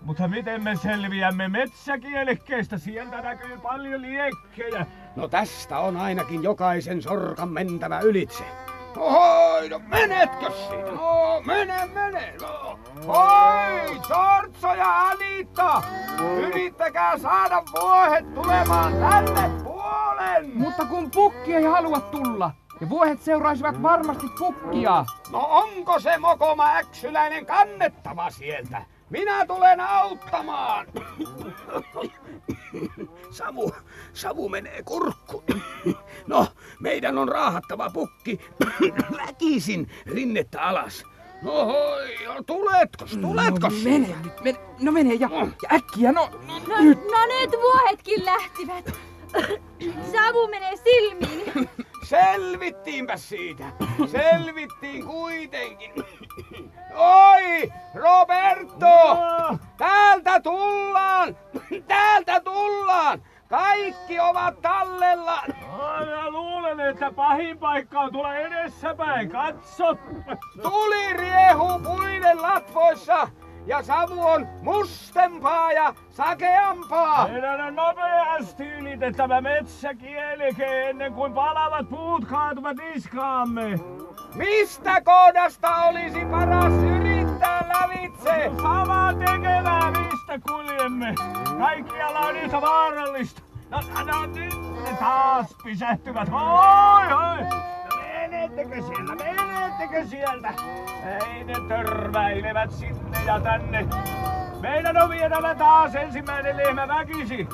Mutta 0.00 0.28
miten 0.28 0.62
me 0.62 0.76
selviämme 0.76 1.48
metsäkielekkeistä? 1.48 2.78
Sieltä 2.78 3.22
näkyy 3.22 3.58
paljon 3.58 4.02
liekkejä. 4.02 4.86
No 5.16 5.28
tästä 5.28 5.78
on 5.78 5.96
ainakin 5.96 6.42
jokaisen 6.42 7.02
sorkan 7.02 7.48
mentävä 7.48 8.00
ylitse. 8.00 8.44
Oi, 8.96 9.68
no 9.68 9.80
menetkö 9.86 10.50
siitä? 10.68 10.90
No, 10.90 11.40
mene, 11.46 11.86
mene. 11.94 12.34
No. 12.40 12.78
Oi, 13.06 14.00
Sortso 14.08 14.74
ja 14.74 15.08
Anita! 15.08 15.82
Yrittäkää 16.38 17.18
saada 17.18 17.62
vuohet 17.72 18.34
tulemaan 18.34 18.92
tänne 18.92 19.50
puolen! 19.64 20.50
Mutta 20.54 20.84
kun 20.84 21.10
pukki 21.10 21.54
ei 21.54 21.64
halua 21.64 22.00
tulla, 22.00 22.50
ja 22.84 22.88
vuohet 22.90 23.22
seuraisivat 23.22 23.82
varmasti 23.82 24.26
pukkia. 24.38 25.04
No 25.32 25.38
onko 25.50 26.00
se 26.00 26.18
mokoma 26.18 26.76
äksyläinen 26.76 27.46
kannettava 27.46 28.30
sieltä? 28.30 28.82
Minä 29.10 29.46
tulen 29.46 29.80
auttamaan. 29.80 30.86
Savu, 33.30 33.72
savu 34.12 34.48
menee 34.48 34.82
kurkku. 34.82 35.44
No, 36.26 36.46
meidän 36.80 37.18
on 37.18 37.28
raahattava 37.28 37.90
pukki 37.90 38.40
väkisin 39.18 39.90
rinnettä 40.06 40.62
alas. 40.62 41.04
No 41.42 41.64
hoi, 41.66 42.16
tuletko, 42.46 43.04
tuletko? 43.20 43.68
No 43.68 43.74
mene 43.84 44.14
nyt, 44.24 44.40
mene, 44.44 44.58
no 44.80 44.92
mene 44.92 45.14
ja, 45.14 45.28
ja 45.32 45.68
äkkiä, 45.72 46.12
no, 46.12 46.28
no, 46.46 46.58
No, 46.68 46.80
nyt. 46.80 46.98
no 46.98 47.26
nyt 47.40 47.50
vuohetkin 47.62 48.24
lähtivät. 48.24 48.92
Savu 50.12 50.48
menee 50.48 50.76
silmiin. 50.76 51.68
Selvittiinpä 52.04 53.16
siitä. 53.16 53.64
Selvittiin 54.06 55.06
kuitenkin. 55.06 55.92
Oi, 56.94 57.72
Roberto! 57.94 59.18
Täältä 59.76 60.40
tullaan! 60.40 61.36
Täältä 61.86 62.40
tullaan! 62.40 63.22
Kaikki 63.48 64.20
ovat 64.20 64.62
tallella! 64.62 65.42
Mä 65.78 66.30
luulen, 66.30 66.80
että 66.80 67.12
pahin 67.12 67.58
paikka 67.58 68.00
on 68.00 68.12
tulla 68.12 68.36
edessäpäin. 68.36 69.30
Katso! 69.30 69.96
Tuli 70.62 71.12
riehuu 71.12 71.78
puiden 71.78 72.42
latvoissa 72.42 73.28
ja 73.66 73.82
savu 73.82 74.26
on 74.26 74.48
mustempaa 74.62 75.72
ja 75.72 75.94
sakeampaa. 76.10 77.28
Meidän 77.28 77.60
on 77.60 77.74
nopeasti 77.74 78.68
ylitettävä 78.68 79.40
metsäkielike 79.40 80.90
ennen 80.90 81.12
kuin 81.12 81.32
palavat 81.32 81.88
puut 81.88 82.24
kaatuvat 82.24 82.76
niskaamme. 82.76 83.78
Mistä 84.34 85.00
kohdasta 85.00 85.76
olisi 85.76 86.24
paras 86.30 86.72
yrittää 86.72 87.68
lävitse? 87.68 88.50
Samaa 88.62 89.14
tekevää, 89.14 89.90
mistä 89.90 90.38
kuljemme. 90.48 91.14
Kaikkialla 91.58 92.20
on 92.20 92.36
yhtä 92.36 92.60
vaarallista. 92.60 93.42
No, 93.70 93.80
no 94.04 94.26
nyt 94.26 94.84
ne 94.84 94.96
taas 94.98 95.56
pysähtyvät. 95.64 96.28
Oi, 96.28 97.12
oi! 97.12 97.42
No, 97.42 97.96
menettekö 97.96 98.82
siellä, 98.82 99.14
menettekö 99.14 100.06
sieltä? 100.06 100.54
Ei 101.04 101.44
ne 101.44 101.54
törmäilevät 101.68 102.70
sinne 102.70 103.03
ja 103.26 103.40
tänne. 103.40 103.86
Meidän 104.60 104.96
on 104.96 105.10
vietävä 105.10 105.54
taas 105.54 105.94
ensimmäinen 105.94 106.56
lehmä 106.56 106.88
väkisi. 106.88 107.48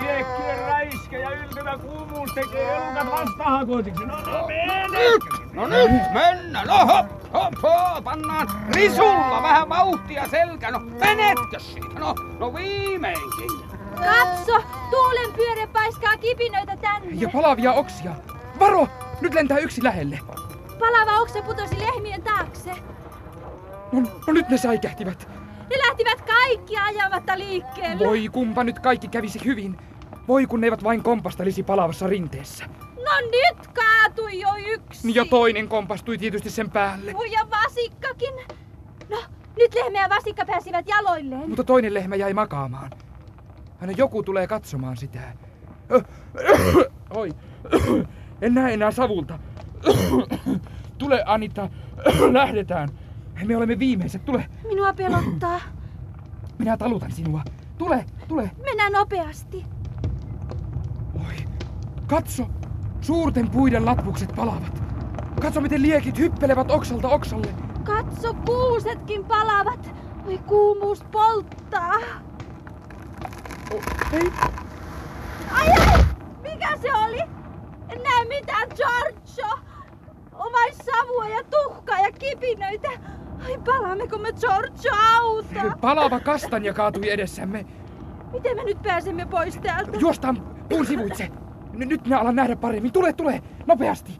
Liekkien 0.00 0.58
räiskä 0.68 1.18
ja 1.18 1.30
yltyvä 1.30 1.78
kuumuus 1.78 2.30
tekee 2.34 2.76
elukat 2.76 3.10
vastahakoisiksi. 3.10 4.04
No, 4.04 4.16
no 4.16 4.46
menetkö? 4.46 5.36
No 5.52 5.66
nyt 5.66 6.12
mennä, 6.12 6.64
no 6.64 6.86
hop, 6.86 7.06
hop, 7.32 7.54
hop, 7.62 8.04
pannaan 8.04 8.48
risulla 8.74 9.42
vähän 9.42 9.68
vauhtia 9.68 10.28
selkä. 10.28 10.70
No 10.70 10.78
menetkö 10.78 11.58
siitä? 11.58 11.98
No, 11.98 12.14
no 12.38 12.54
viimeinkin. 12.54 13.50
Katso, 13.96 14.62
tuulen 14.90 15.32
pyöre 15.36 15.66
paiskaa 15.66 16.16
kipinöitä 16.16 16.76
tänne. 16.76 17.08
Ja 17.10 17.28
palavia 17.32 17.72
oksia. 17.72 18.10
Varo! 18.58 18.88
Nyt 19.20 19.34
lentää 19.34 19.58
yksi 19.58 19.84
lähelle. 19.84 20.20
Palava 20.78 21.20
oksa 21.20 21.42
putosi 21.42 21.78
lehmien 21.80 22.22
taakse. 22.22 22.70
No, 23.92 24.00
no 24.26 24.32
nyt 24.32 24.48
ne 24.48 24.58
säikähtivät. 24.58 25.28
Ne 25.70 25.76
lähtivät 25.88 26.20
kaikki 26.20 26.76
ajamatta 26.76 27.38
liikkeelle. 27.38 28.06
Voi 28.06 28.28
kumpa 28.32 28.64
nyt 28.64 28.78
kaikki 28.78 29.08
kävisi 29.08 29.44
hyvin. 29.44 29.76
Voi 30.28 30.46
kun 30.46 30.60
ne 30.60 30.66
eivät 30.66 30.84
vain 30.84 31.02
kompastelisi 31.02 31.62
palavassa 31.62 32.06
rinteessä. 32.06 32.64
No 32.80 33.12
nyt 33.20 33.66
kaatui 33.66 34.40
jo 34.40 34.48
yksi. 34.66 35.14
Ja 35.14 35.24
toinen 35.24 35.68
kompastui 35.68 36.18
tietysti 36.18 36.50
sen 36.50 36.70
päälle. 36.70 37.10
Ja 37.10 37.46
vasikkakin. 37.50 38.34
No, 39.08 39.18
nyt 39.56 39.74
lehmä 39.74 39.98
ja 39.98 40.08
vasikka 40.08 40.44
pääsivät 40.44 40.88
jaloilleen. 40.88 41.48
Mutta 41.48 41.64
toinen 41.64 41.94
lehmä 41.94 42.16
jäi 42.16 42.34
makaamaan. 42.34 42.90
Aina 43.80 43.92
joku 43.96 44.22
tulee 44.22 44.46
katsomaan 44.46 44.96
sitä. 44.96 45.20
Oi, 47.10 47.30
en 48.42 48.54
näe 48.54 48.74
enää 48.74 48.90
savulta. 48.90 49.38
Tule 50.98 51.22
Anita, 51.26 51.68
lähdetään. 52.32 52.88
Me 53.44 53.56
olemme 53.56 53.78
viimeiset, 53.78 54.24
tule. 54.24 54.46
Minua 54.68 54.92
pelottaa. 54.92 55.60
Minä 56.58 56.76
talutan 56.76 57.12
sinua. 57.12 57.42
Tule, 57.78 58.04
tule. 58.28 58.50
Mennään 58.64 58.92
nopeasti. 58.92 59.64
Oi, 61.14 61.34
katso. 62.06 62.46
Suurten 63.00 63.50
puiden 63.50 63.86
latvukset 63.86 64.32
palavat. 64.36 64.82
Katso, 65.40 65.60
miten 65.60 65.82
liekit 65.82 66.18
hyppelevät 66.18 66.70
oksalta 66.70 67.08
oksalle. 67.08 67.54
Katso, 67.84 68.34
kuusetkin 68.34 69.24
palavat. 69.24 69.90
Oi, 70.26 70.38
kuumuus 70.38 71.04
polttaa. 71.12 71.94
Oh, 73.74 73.82
ei. 74.12 74.32
Ai, 75.50 75.68
ai! 75.68 76.04
Mikä 76.42 76.76
se 76.82 76.94
oli? 76.94 77.20
En 77.88 78.02
näe 78.02 78.24
mitään, 78.28 78.68
Giorgio. 78.76 79.58
On 80.32 80.52
vain 80.52 80.74
savua 80.74 81.28
ja 81.28 81.44
tuhkaa 81.44 82.00
ja 82.00 82.12
kipinöitä. 82.12 82.88
Ai, 83.46 83.58
palaammeko 83.64 84.18
me 84.18 84.32
Giorgio 84.32 84.92
auta? 85.16 85.76
Palava 85.80 86.20
kastanja 86.20 86.74
kaatui 86.74 87.10
edessämme. 87.10 87.66
Miten 88.32 88.56
me 88.56 88.64
nyt 88.64 88.82
pääsemme 88.82 89.26
pois 89.26 89.56
täältä? 89.58 89.98
Juostaan 89.98 90.40
puun 90.68 90.86
sivuitse. 90.86 91.30
N- 91.72 91.88
nyt 91.88 92.04
minä 92.04 92.18
alan 92.20 92.36
nähdä 92.36 92.56
paremmin. 92.56 92.92
Tule, 92.92 93.12
tule! 93.12 93.42
Nopeasti! 93.66 94.12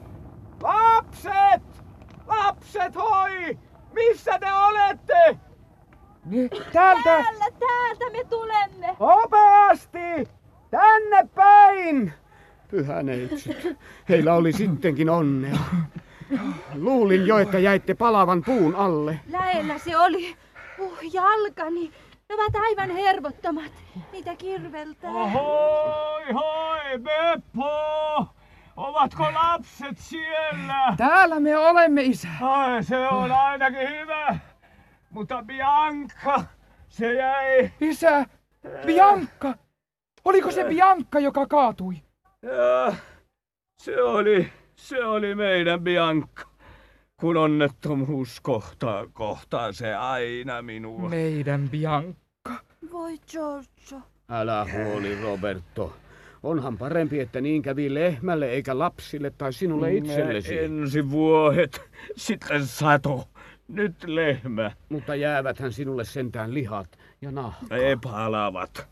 Lapset! 0.62 1.62
Lapset, 2.26 2.94
hoi! 2.96 3.58
Missä 3.94 4.38
te 4.38 4.46
olette? 4.52 5.38
Täältä! 6.72 7.02
Täällä, 7.04 7.44
täältä 7.58 8.04
me 8.12 8.24
tulemme! 8.24 8.96
Nopeasti! 9.00 10.28
Tänne 10.70 11.28
päin! 11.34 12.12
Pyhä 12.70 13.02
neitsyt. 13.02 13.78
Heillä 14.08 14.34
oli 14.34 14.52
sittenkin 14.52 15.10
onnea. 15.10 15.58
Luulin 16.74 17.26
jo, 17.26 17.38
että 17.38 17.58
jäitte 17.58 17.94
palavan 17.94 18.42
puun 18.42 18.74
alle. 18.74 19.20
Lähellä 19.30 19.78
se 19.78 19.98
oli. 19.98 20.36
Uh, 20.78 20.98
jalkani. 21.12 21.92
Ne 22.28 22.34
ovat 22.34 22.56
aivan 22.56 22.90
hervottomat. 22.90 23.72
Niitä 24.12 24.36
kirveltää. 24.36 25.10
Ohoi, 25.10 26.32
hoi, 26.32 26.98
Beppo! 26.98 28.26
Ovatko 28.76 29.24
lapset 29.24 29.98
siellä? 29.98 30.94
Täällä 30.96 31.40
me 31.40 31.56
olemme, 31.56 32.02
isä. 32.02 32.28
Ai, 32.40 32.82
se 32.82 33.08
on 33.08 33.32
ainakin 33.32 33.88
hyvä. 33.88 34.38
Mutta 35.10 35.42
Bianca, 35.42 36.44
se 36.88 37.12
jäi... 37.14 37.70
Isä, 37.80 38.26
Bianca! 38.86 39.54
Oliko 40.24 40.50
se 40.50 40.64
Bianca, 40.64 41.18
joka 41.18 41.46
kaatui? 41.46 41.94
Ja, 42.42 42.96
se 43.78 44.02
oli, 44.02 44.52
se 44.76 45.04
oli 45.04 45.34
meidän 45.34 45.80
Bianca. 45.80 46.46
Kun 47.16 47.36
onnettomuus 47.36 48.40
kohtaa, 48.40 49.06
kohtaa 49.12 49.72
se 49.72 49.94
aina 49.94 50.62
minua. 50.62 51.08
Meidän 51.08 51.68
Bianca. 51.70 52.18
Voi 52.92 53.18
Giorgio. 53.30 54.00
Älä 54.28 54.66
huoli, 54.72 55.22
Roberto. 55.22 55.96
Onhan 56.42 56.78
parempi, 56.78 57.20
että 57.20 57.40
niin 57.40 57.62
kävi 57.62 57.94
lehmälle 57.94 58.50
eikä 58.50 58.78
lapsille 58.78 59.30
tai 59.30 59.52
sinulle 59.52 59.94
itsellesi. 59.94 60.58
Ensi 60.58 61.10
vuohet, 61.10 61.82
sitten 62.16 62.66
sato, 62.66 63.28
nyt 63.68 64.04
lehmä. 64.04 64.70
Mutta 64.88 65.14
jääväthän 65.14 65.72
sinulle 65.72 66.04
sentään 66.04 66.54
lihat 66.54 66.98
ja 67.22 67.30
nahka. 67.30 67.76
Ei 67.76 67.96
palavat. 67.96 68.88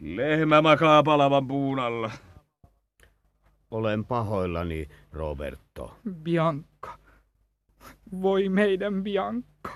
Lehmä 0.00 0.62
makaa 0.62 1.02
palavan 1.02 1.46
puun 1.48 1.78
alla. 1.78 2.10
Olen 3.70 4.04
pahoillani, 4.04 4.88
Roberto. 5.12 5.96
Bianca. 6.22 6.98
Voi 8.22 8.48
meidän 8.48 9.04
Bianca. 9.04 9.70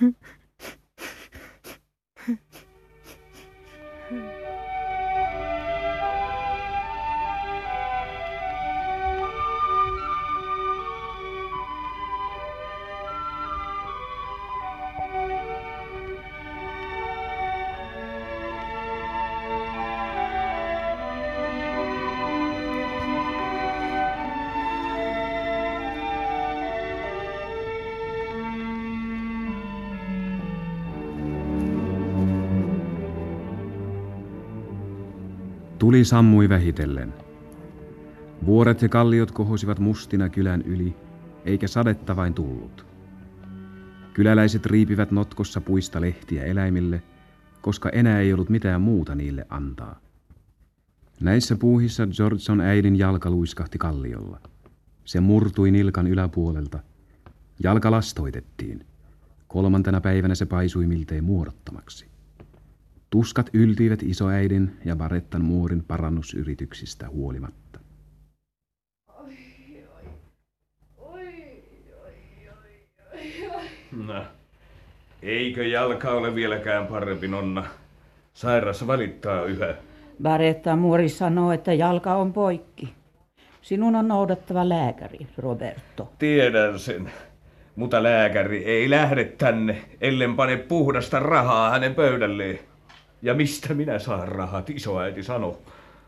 Tuli 35.92 36.04
sammui 36.04 36.48
vähitellen. 36.48 37.14
Vuoret 38.46 38.82
ja 38.82 38.88
kalliot 38.88 39.30
kohosivat 39.30 39.78
mustina 39.78 40.28
kylän 40.28 40.62
yli, 40.62 40.96
eikä 41.44 41.68
sadetta 41.68 42.16
vain 42.16 42.34
tullut. 42.34 42.86
Kyläläiset 44.14 44.66
riipivät 44.66 45.10
notkossa 45.10 45.60
puista 45.60 46.00
lehtiä 46.00 46.44
eläimille, 46.44 47.02
koska 47.60 47.88
enää 47.88 48.20
ei 48.20 48.32
ollut 48.32 48.48
mitään 48.48 48.80
muuta 48.80 49.14
niille 49.14 49.46
antaa. 49.48 50.00
Näissä 51.20 51.56
puuhissa 51.56 52.06
Georgeson 52.06 52.60
äidin 52.60 52.98
jalka 52.98 53.30
luiskahti 53.30 53.78
kalliolla. 53.78 54.40
Se 55.04 55.20
murtui 55.20 55.70
nilkan 55.70 56.06
yläpuolelta. 56.06 56.78
Jalka 57.62 57.90
lastoitettiin. 57.90 58.86
Kolmantena 59.48 60.00
päivänä 60.00 60.34
se 60.34 60.46
paisui 60.46 60.86
miltei 60.86 61.20
muodottomaksi. 61.20 62.11
Tuskat 63.12 63.50
yltyivät 63.52 64.02
isoäidin 64.02 64.76
ja 64.84 64.96
Barettan 64.96 65.44
muurin 65.44 65.84
parannusyrityksistä 65.84 67.08
huolimatta. 67.08 67.80
No, 74.06 74.24
eikö 75.22 75.66
jalka 75.66 76.10
ole 76.10 76.34
vieläkään 76.34 76.86
parempi, 76.86 77.28
Nonna? 77.28 77.64
Sairaassa 78.34 78.86
valittaa 78.86 79.44
yhä. 79.44 79.74
Baretta 80.22 80.76
muori 80.76 81.08
sanoo, 81.08 81.52
että 81.52 81.72
jalka 81.72 82.14
on 82.14 82.32
poikki. 82.32 82.94
Sinun 83.62 83.96
on 83.96 84.08
noudattava 84.08 84.68
lääkäri, 84.68 85.26
Roberto. 85.38 86.12
Tiedän 86.18 86.78
sen. 86.78 87.10
Mutta 87.76 88.02
lääkäri 88.02 88.64
ei 88.64 88.90
lähde 88.90 89.24
tänne, 89.24 89.84
ellen 90.00 90.36
pane 90.36 90.56
puhdasta 90.56 91.18
rahaa 91.18 91.70
hänen 91.70 91.94
pöydälleen. 91.94 92.71
Ja 93.22 93.34
mistä 93.34 93.74
minä 93.74 93.98
saan 93.98 94.28
rahat, 94.28 94.70
isoäiti 94.70 95.22
sano. 95.22 95.58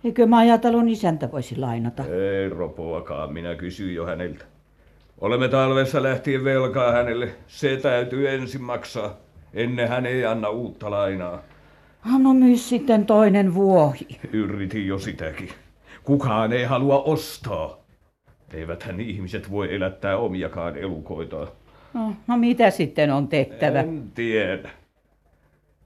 Eikö 0.05 0.27
majatalon 0.27 0.88
isäntä 0.88 1.33
voisi 1.33 1.57
lainata? 1.57 2.05
Ei 2.05 2.48
ropoakaan, 2.48 3.33
minä 3.33 3.55
kysyin 3.55 3.94
jo 3.94 4.07
häneltä. 4.07 4.44
Olemme 5.20 5.48
talvessa 5.48 6.03
lähtien 6.03 6.44
velkaa 6.44 6.92
hänelle. 6.92 7.29
Se 7.46 7.77
täytyy 7.77 8.29
ensin 8.31 8.62
maksaa. 8.62 9.16
Ennen 9.55 9.88
hän 9.88 10.07
ei 10.07 10.27
anna 10.27 10.48
uutta 10.48 10.90
lainaa. 10.90 11.42
No 12.18 12.35
myy 12.35 12.57
sitten 12.57 13.07
toinen 13.07 13.55
vuohi. 13.55 14.07
Yritin 14.33 14.87
jo 14.87 14.98
sitäkin. 14.98 15.48
Kukaan 16.05 16.53
ei 16.53 16.64
halua 16.64 17.03
ostaa. 17.03 17.79
Eiväthän 18.55 19.00
ihmiset 19.00 19.50
voi 19.50 19.74
elättää 19.74 20.16
omiakaan 20.16 20.77
elukoitaan. 20.77 21.48
No, 21.94 22.12
no 22.27 22.37
mitä 22.37 22.70
sitten 22.70 23.11
on 23.11 23.29
tehtävä? 23.29 23.81
En 23.81 24.03
tiedä. 24.14 24.70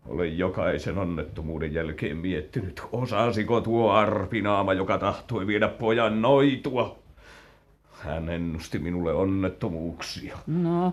Olen 0.09 0.39
jokaisen 0.39 0.99
onnettomuuden 0.99 1.75
jälkeen 1.75 2.17
miettinyt, 2.17 2.83
osasiko 2.93 3.61
tuo 3.61 3.91
arpinaama, 3.91 4.73
joka 4.73 4.99
tahtoi 4.99 5.47
viedä 5.47 5.69
pojan 5.69 6.23
noitua. 6.23 6.99
Hän 7.93 8.29
ennusti 8.29 8.79
minulle 8.79 9.13
onnettomuuksia. 9.13 10.39
No, 10.47 10.93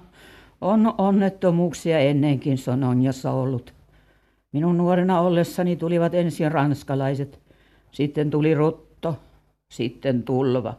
on 0.61 0.93
onnettomuuksia 0.97 1.99
ennenkin 1.99 2.57
Sononjassa 2.57 3.31
ollut. 3.31 3.73
Minun 4.53 4.77
nuorena 4.77 5.19
ollessani 5.19 5.75
tulivat 5.75 6.13
ensin 6.13 6.51
ranskalaiset, 6.51 7.39
sitten 7.91 8.29
tuli 8.29 8.53
rutto, 8.53 9.19
sitten 9.69 10.23
tulva. 10.23 10.73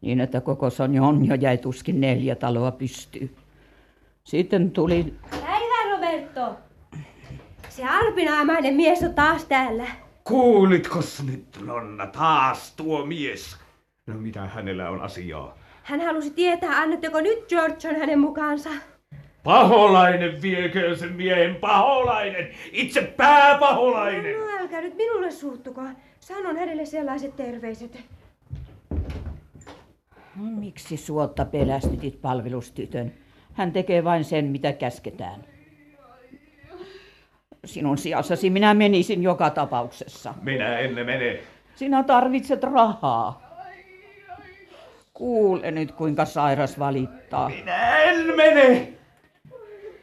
Niin, 0.00 0.20
että 0.20 0.40
koko 0.40 0.70
Sononjo 0.70 1.34
jäi 1.34 1.58
tuskin 1.58 2.00
neljä 2.00 2.34
taloa 2.34 2.70
pystyy. 2.70 3.34
Sitten 4.24 4.70
tuli... 4.70 5.14
Päivää, 5.30 5.92
Roberto! 5.92 6.67
Se 7.78 7.84
arpinaamainen 7.84 8.74
mies 8.74 9.02
on 9.02 9.14
taas 9.14 9.44
täällä. 9.44 9.86
Kuulitkos 10.24 11.22
nyt, 11.22 11.58
Nonna, 11.66 12.06
taas 12.06 12.74
tuo 12.76 13.06
mies? 13.06 13.56
No 14.06 14.14
mitä 14.14 14.40
hänellä 14.46 14.90
on 14.90 15.00
asiaa? 15.00 15.58
Hän 15.82 16.00
halusi 16.00 16.30
tietää, 16.30 16.78
annatteko 16.78 17.20
nyt 17.20 17.48
George 17.48 17.88
on 17.88 17.96
hänen 17.96 18.18
mukaansa. 18.18 18.70
Paholainen 19.44 20.42
vieköön 20.42 20.98
sen 20.98 21.12
miehen, 21.12 21.54
paholainen! 21.54 22.48
Itse 22.72 23.02
pääpaholainen! 23.02 24.36
No 24.36 24.58
älkää 24.60 24.80
nyt 24.80 24.96
minulle 24.96 25.30
suuttuko. 25.30 25.82
Sanon 26.20 26.56
hänelle 26.56 26.86
sellaiset 26.86 27.36
terveiset. 27.36 27.98
No, 30.36 30.44
miksi 30.60 30.96
suotta 30.96 31.44
pelästytit 31.44 32.20
palvelustytön? 32.22 33.12
Hän 33.52 33.72
tekee 33.72 34.04
vain 34.04 34.24
sen, 34.24 34.44
mitä 34.44 34.72
käsketään. 34.72 35.57
Sinun 37.64 37.98
sijassasi 37.98 38.50
minä 38.50 38.74
menisin 38.74 39.22
joka 39.22 39.50
tapauksessa. 39.50 40.34
Minä 40.42 40.78
en 40.78 40.94
mene. 40.94 41.40
Sinä 41.74 42.02
tarvitset 42.02 42.62
rahaa. 42.62 43.48
Kuule 45.14 45.70
nyt, 45.70 45.92
kuinka 45.92 46.24
sairas 46.24 46.78
valittaa. 46.78 47.48
Minä 47.48 47.96
en 47.96 48.36
mene! 48.36 48.92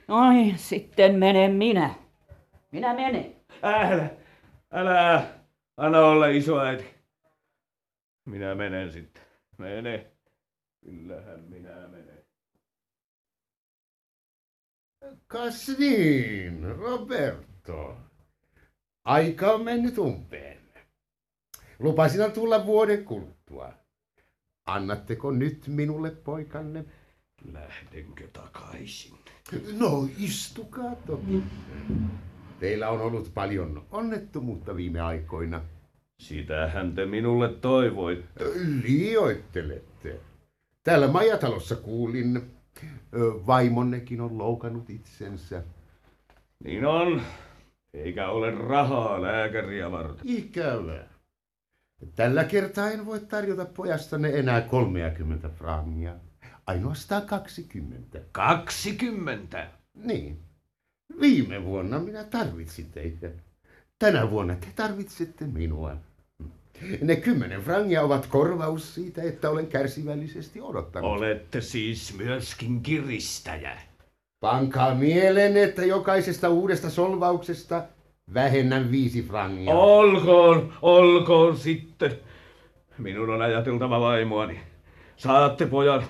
Ai, 0.08 0.54
sitten 0.56 1.16
menen 1.16 1.52
minä. 1.52 1.90
Minä 2.72 2.94
menen. 2.94 3.36
Älä, 3.64 4.10
älä, 4.72 5.24
anna 5.78 6.00
olla 6.00 6.28
isoäiti. 6.28 6.86
Minä 8.26 8.56
menen 8.56 8.92
sitten. 8.92 9.24
Mene. 9.58 10.06
Kyllähän 10.86 11.40
minä 11.40 11.70
menen. 11.70 12.05
Kas 15.28 15.78
niin, 15.80 16.76
Roberto. 16.76 17.98
Aika 19.06 19.52
on 19.52 19.64
mennyt 19.64 19.98
umpeen. 19.98 20.62
Lupasin 21.80 22.32
tulla 22.32 22.66
vuoden 22.66 23.06
kuluttua. 23.06 23.74
Annatteko 24.66 25.32
nyt 25.32 25.68
minulle 25.68 26.12
poikanne? 26.12 26.86
Lähdenkö 27.52 28.28
takaisin? 28.34 29.18
No, 29.78 30.10
istukaa 30.18 30.96
toki. 30.96 31.44
Teillä 32.60 32.90
on 32.90 33.02
ollut 33.02 33.34
paljon 33.34 33.86
onnettomuutta 33.92 34.76
viime 34.76 35.02
aikoina. 35.02 35.62
Sitähän 36.20 36.96
te 36.96 37.06
minulle 37.06 37.54
toivoitte. 37.54 38.44
Liioittelette. 38.84 40.20
Täällä 40.84 41.08
majatalossa 41.08 41.76
kuulin, 41.76 42.55
vaimonnekin 43.48 44.22
on 44.22 44.38
loukannut 44.38 44.90
itsensä. 44.90 45.64
Niin 46.64 46.86
on. 46.86 47.22
Eikä 47.94 48.30
ole 48.30 48.52
rahaa 48.52 49.22
lääkäriä 49.22 49.92
varten. 49.92 50.22
Ikävää. 50.24 51.08
Tällä 52.16 52.44
kertaa 52.44 52.90
en 52.92 53.06
voi 53.06 53.20
tarjota 53.20 53.66
pojastanne 53.66 54.30
enää 54.30 54.62
30 54.62 55.50
frangia. 55.50 56.16
Ainoastaan 56.68 57.22
20. 57.22 58.20
20? 58.32 59.68
Niin. 59.94 60.40
Viime 61.22 61.66
vuonna 61.66 62.00
minä 62.00 62.24
tarvitsin 62.24 62.92
teitä. 62.92 63.30
Tänä 64.00 64.32
vuonna 64.32 64.56
te 64.56 64.68
tarvitsette 64.76 65.48
minua. 65.48 65.98
Ne 67.02 67.16
kymmenen 67.16 67.62
frangia 67.62 68.02
ovat 68.02 68.26
korvaus 68.26 68.96
siitä, 68.96 69.24
että 69.24 69.50
olen 69.50 69.68
kärsivällisesti 69.68 70.62
odottanut. 70.62 71.12
Olette 71.12 71.62
siis 71.62 72.18
myöskin 72.18 72.82
kiristäjä. 72.82 73.78
Pankaa 74.40 74.96
mieleen, 74.96 75.58
että 75.58 75.86
jokaisesta 75.86 76.50
uudesta 76.50 76.90
solvauksesta 76.90 77.84
vähennän 78.34 78.92
viisi 78.92 79.22
frangia. 79.24 79.74
Olkoon, 79.74 80.74
olkoon 80.82 81.58
sitten. 81.58 82.12
Minun 82.98 83.30
on 83.30 83.42
ajateltava 83.42 84.00
vaimoani. 84.00 84.60
Saatte 85.18 85.66
pojan. 85.66 86.04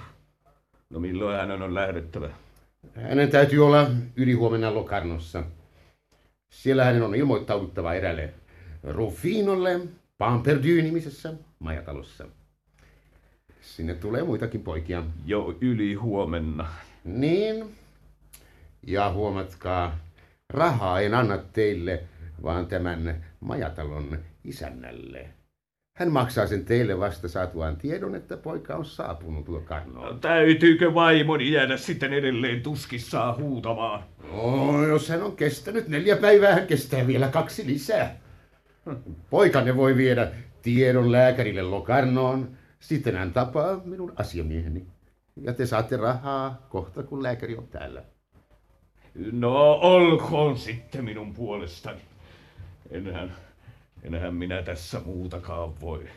No 0.89 0.99
milloin 0.99 1.37
hänen 1.37 1.61
on 1.61 1.73
lähdettävä? 1.73 2.29
Hänen 2.95 3.29
täytyy 3.29 3.65
olla 3.65 3.87
ylihuomenna 4.15 4.73
Locarnossa. 4.73 5.43
Siellä 6.49 6.85
hänen 6.85 7.03
on 7.03 7.15
ilmoittauduttava 7.15 7.93
erälle 7.93 8.33
Rufinolle 8.83 9.79
Pamperdy-nimisessä 10.17 11.33
majatalossa. 11.59 12.27
Sinne 13.61 13.93
tulee 13.93 14.23
muitakin 14.23 14.61
poikia. 14.61 15.03
Jo 15.25 15.57
yli 15.61 15.93
huomenna. 15.93 16.67
Niin. 17.03 17.75
Ja 18.87 19.11
huomatkaa, 19.11 19.99
rahaa 20.49 21.01
en 21.01 21.13
anna 21.13 21.37
teille, 21.37 22.03
vaan 22.43 22.67
tämän 22.67 23.25
majatalon 23.39 24.19
isännälle. 24.43 25.29
Hän 25.97 26.11
maksaa 26.11 26.47
sen 26.47 26.65
teille 26.65 26.99
vasta 26.99 27.27
saatuaan 27.27 27.77
tiedon, 27.77 28.15
että 28.15 28.37
poika 28.37 28.75
on 28.75 28.85
saapunut 28.85 29.49
Locarnoon. 29.49 30.19
Täytyykö 30.19 30.93
vaimoni 30.93 31.51
jäädä 31.51 31.77
sitten 31.77 32.13
edelleen 32.13 32.61
tuskissaan 32.61 33.37
huutamaan? 33.37 34.03
No, 34.31 34.87
jos 34.87 35.09
hän 35.09 35.23
on 35.23 35.35
kestänyt 35.35 35.87
neljä 35.87 36.17
päivää, 36.17 36.53
hän 36.53 36.67
kestää 36.67 37.07
vielä 37.07 37.27
kaksi 37.27 37.65
lisää. 37.65 38.24
Poikanne 39.29 39.75
voi 39.75 39.97
viedä 39.97 40.31
tiedon 40.61 41.11
lääkärille 41.11 41.61
Locarnoon, 41.61 42.57
sitten 42.79 43.15
hän 43.15 43.33
tapaa 43.33 43.81
minun 43.85 44.13
asiamieheni. 44.15 44.87
Ja 45.41 45.53
te 45.53 45.65
saatte 45.65 45.97
rahaa 45.97 46.67
kohta, 46.69 47.03
kun 47.03 47.23
lääkäri 47.23 47.55
on 47.57 47.67
täällä. 47.67 48.03
No 49.31 49.71
olkoon 49.73 50.57
sitten 50.57 51.05
minun 51.05 51.33
puolestani. 51.33 52.01
Enhän, 52.91 53.35
enhän 54.03 54.33
minä 54.35 54.61
tässä 54.61 55.01
muutakaan 55.05 55.81
voi. 55.81 56.07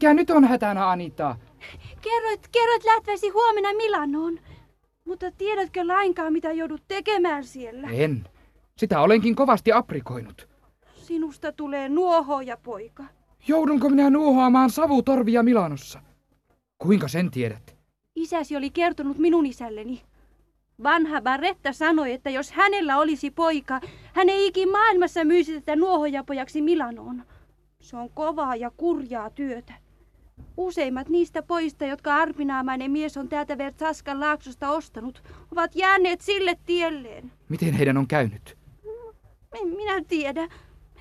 Mikä 0.00 0.14
nyt 0.14 0.30
on 0.30 0.44
hätänä, 0.44 0.90
Anita? 0.90 1.36
Kerroit, 2.02 2.48
kerroit 2.52 2.84
lähteväsi 2.84 3.28
huomenna 3.28 3.72
Milanoon. 3.72 4.38
Mutta 5.04 5.30
tiedätkö 5.30 5.86
lainkaan, 5.86 6.32
mitä 6.32 6.52
joudut 6.52 6.82
tekemään 6.88 7.44
siellä? 7.44 7.88
En. 7.90 8.24
Sitä 8.76 9.00
olenkin 9.00 9.34
kovasti 9.34 9.72
aprikoinut. 9.72 10.48
Sinusta 10.94 11.52
tulee 11.52 11.88
nuohoja, 11.88 12.56
poika. 12.56 13.04
Joudunko 13.48 13.88
minä 13.88 14.10
nuohoamaan 14.10 14.70
savutorvia 14.70 15.42
Milanossa? 15.42 16.02
Kuinka 16.78 17.08
sen 17.08 17.30
tiedät? 17.30 17.76
Isäsi 18.16 18.56
oli 18.56 18.70
kertonut 18.70 19.18
minun 19.18 19.46
isälleni. 19.46 20.02
Vanha 20.82 21.20
Barretta 21.22 21.72
sanoi, 21.72 22.12
että 22.12 22.30
jos 22.30 22.52
hänellä 22.52 22.98
olisi 22.98 23.30
poika, 23.30 23.80
hän 24.12 24.28
ei 24.28 24.46
ikin 24.46 24.70
maailmassa 24.70 25.24
myisi 25.24 25.54
tätä 25.54 25.76
nuohojapojaksi 25.76 26.62
Milanoon. 26.62 27.22
Se 27.80 27.96
on 27.96 28.10
kovaa 28.10 28.56
ja 28.56 28.70
kurjaa 28.76 29.30
työtä. 29.30 29.79
Useimmat 30.56 31.08
niistä 31.08 31.42
pojista, 31.42 31.84
jotka 31.84 32.14
arpinaamainen 32.14 32.90
mies 32.90 33.16
on 33.16 33.28
täältä 33.28 33.58
Vertsaskan 33.58 34.20
laaksosta 34.20 34.70
ostanut, 34.70 35.22
ovat 35.52 35.76
jääneet 35.76 36.20
sille 36.20 36.56
tielleen. 36.66 37.32
Miten 37.48 37.74
heidän 37.74 37.96
on 37.96 38.08
käynyt? 38.08 38.58
En 39.62 39.68
minä 39.68 40.02
tiedä. 40.08 40.48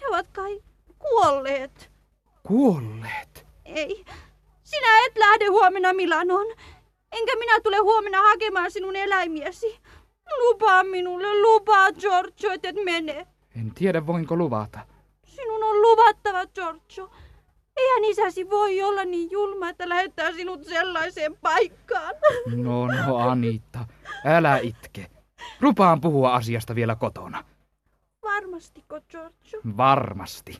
He 0.02 0.08
ovat 0.10 0.28
kai 0.32 0.60
kuolleet. 1.00 1.92
Kuolleet. 2.44 3.48
Ei. 3.66 4.06
Sinä 4.64 5.06
et 5.06 5.18
lähde 5.18 5.46
huomenna 5.46 5.94
Milanoon. 5.94 6.48
Enkä 7.12 7.36
minä 7.40 7.60
tule 7.64 7.78
huomenna 7.78 8.22
hakemaan 8.22 8.72
sinun 8.72 8.96
eläimiesi. 8.96 9.80
Lupaa 10.40 10.84
minulle, 10.84 11.42
lupaa 11.42 11.92
Giorgio, 11.92 12.52
et 12.52 12.76
mene. 12.84 13.28
En 13.56 13.72
tiedä, 13.76 14.08
voinko 14.08 14.36
luvata. 14.36 14.80
Sinun 15.26 15.64
on 15.64 15.82
luvattava, 15.82 16.46
Giorgio. 16.46 17.10
Eihän 17.80 18.04
isäsi 18.04 18.50
voi 18.50 18.82
olla 18.82 19.06
niin 19.06 19.32
julma, 19.32 19.70
että 19.70 19.90
lähettää 19.90 20.32
sinut 20.32 20.64
sellaiseen 20.64 21.36
paikkaan. 21.42 22.16
No, 22.56 22.88
no, 22.88 23.18
Anita, 23.18 23.86
älä 24.26 24.58
itke. 24.58 25.12
Lupaan 25.62 26.02
puhua 26.02 26.36
asiasta 26.36 26.76
vielä 26.76 26.96
kotona. 26.96 27.44
Varmastiko, 28.24 29.00
Giorgio? 29.10 29.62
Varmasti. 29.78 30.58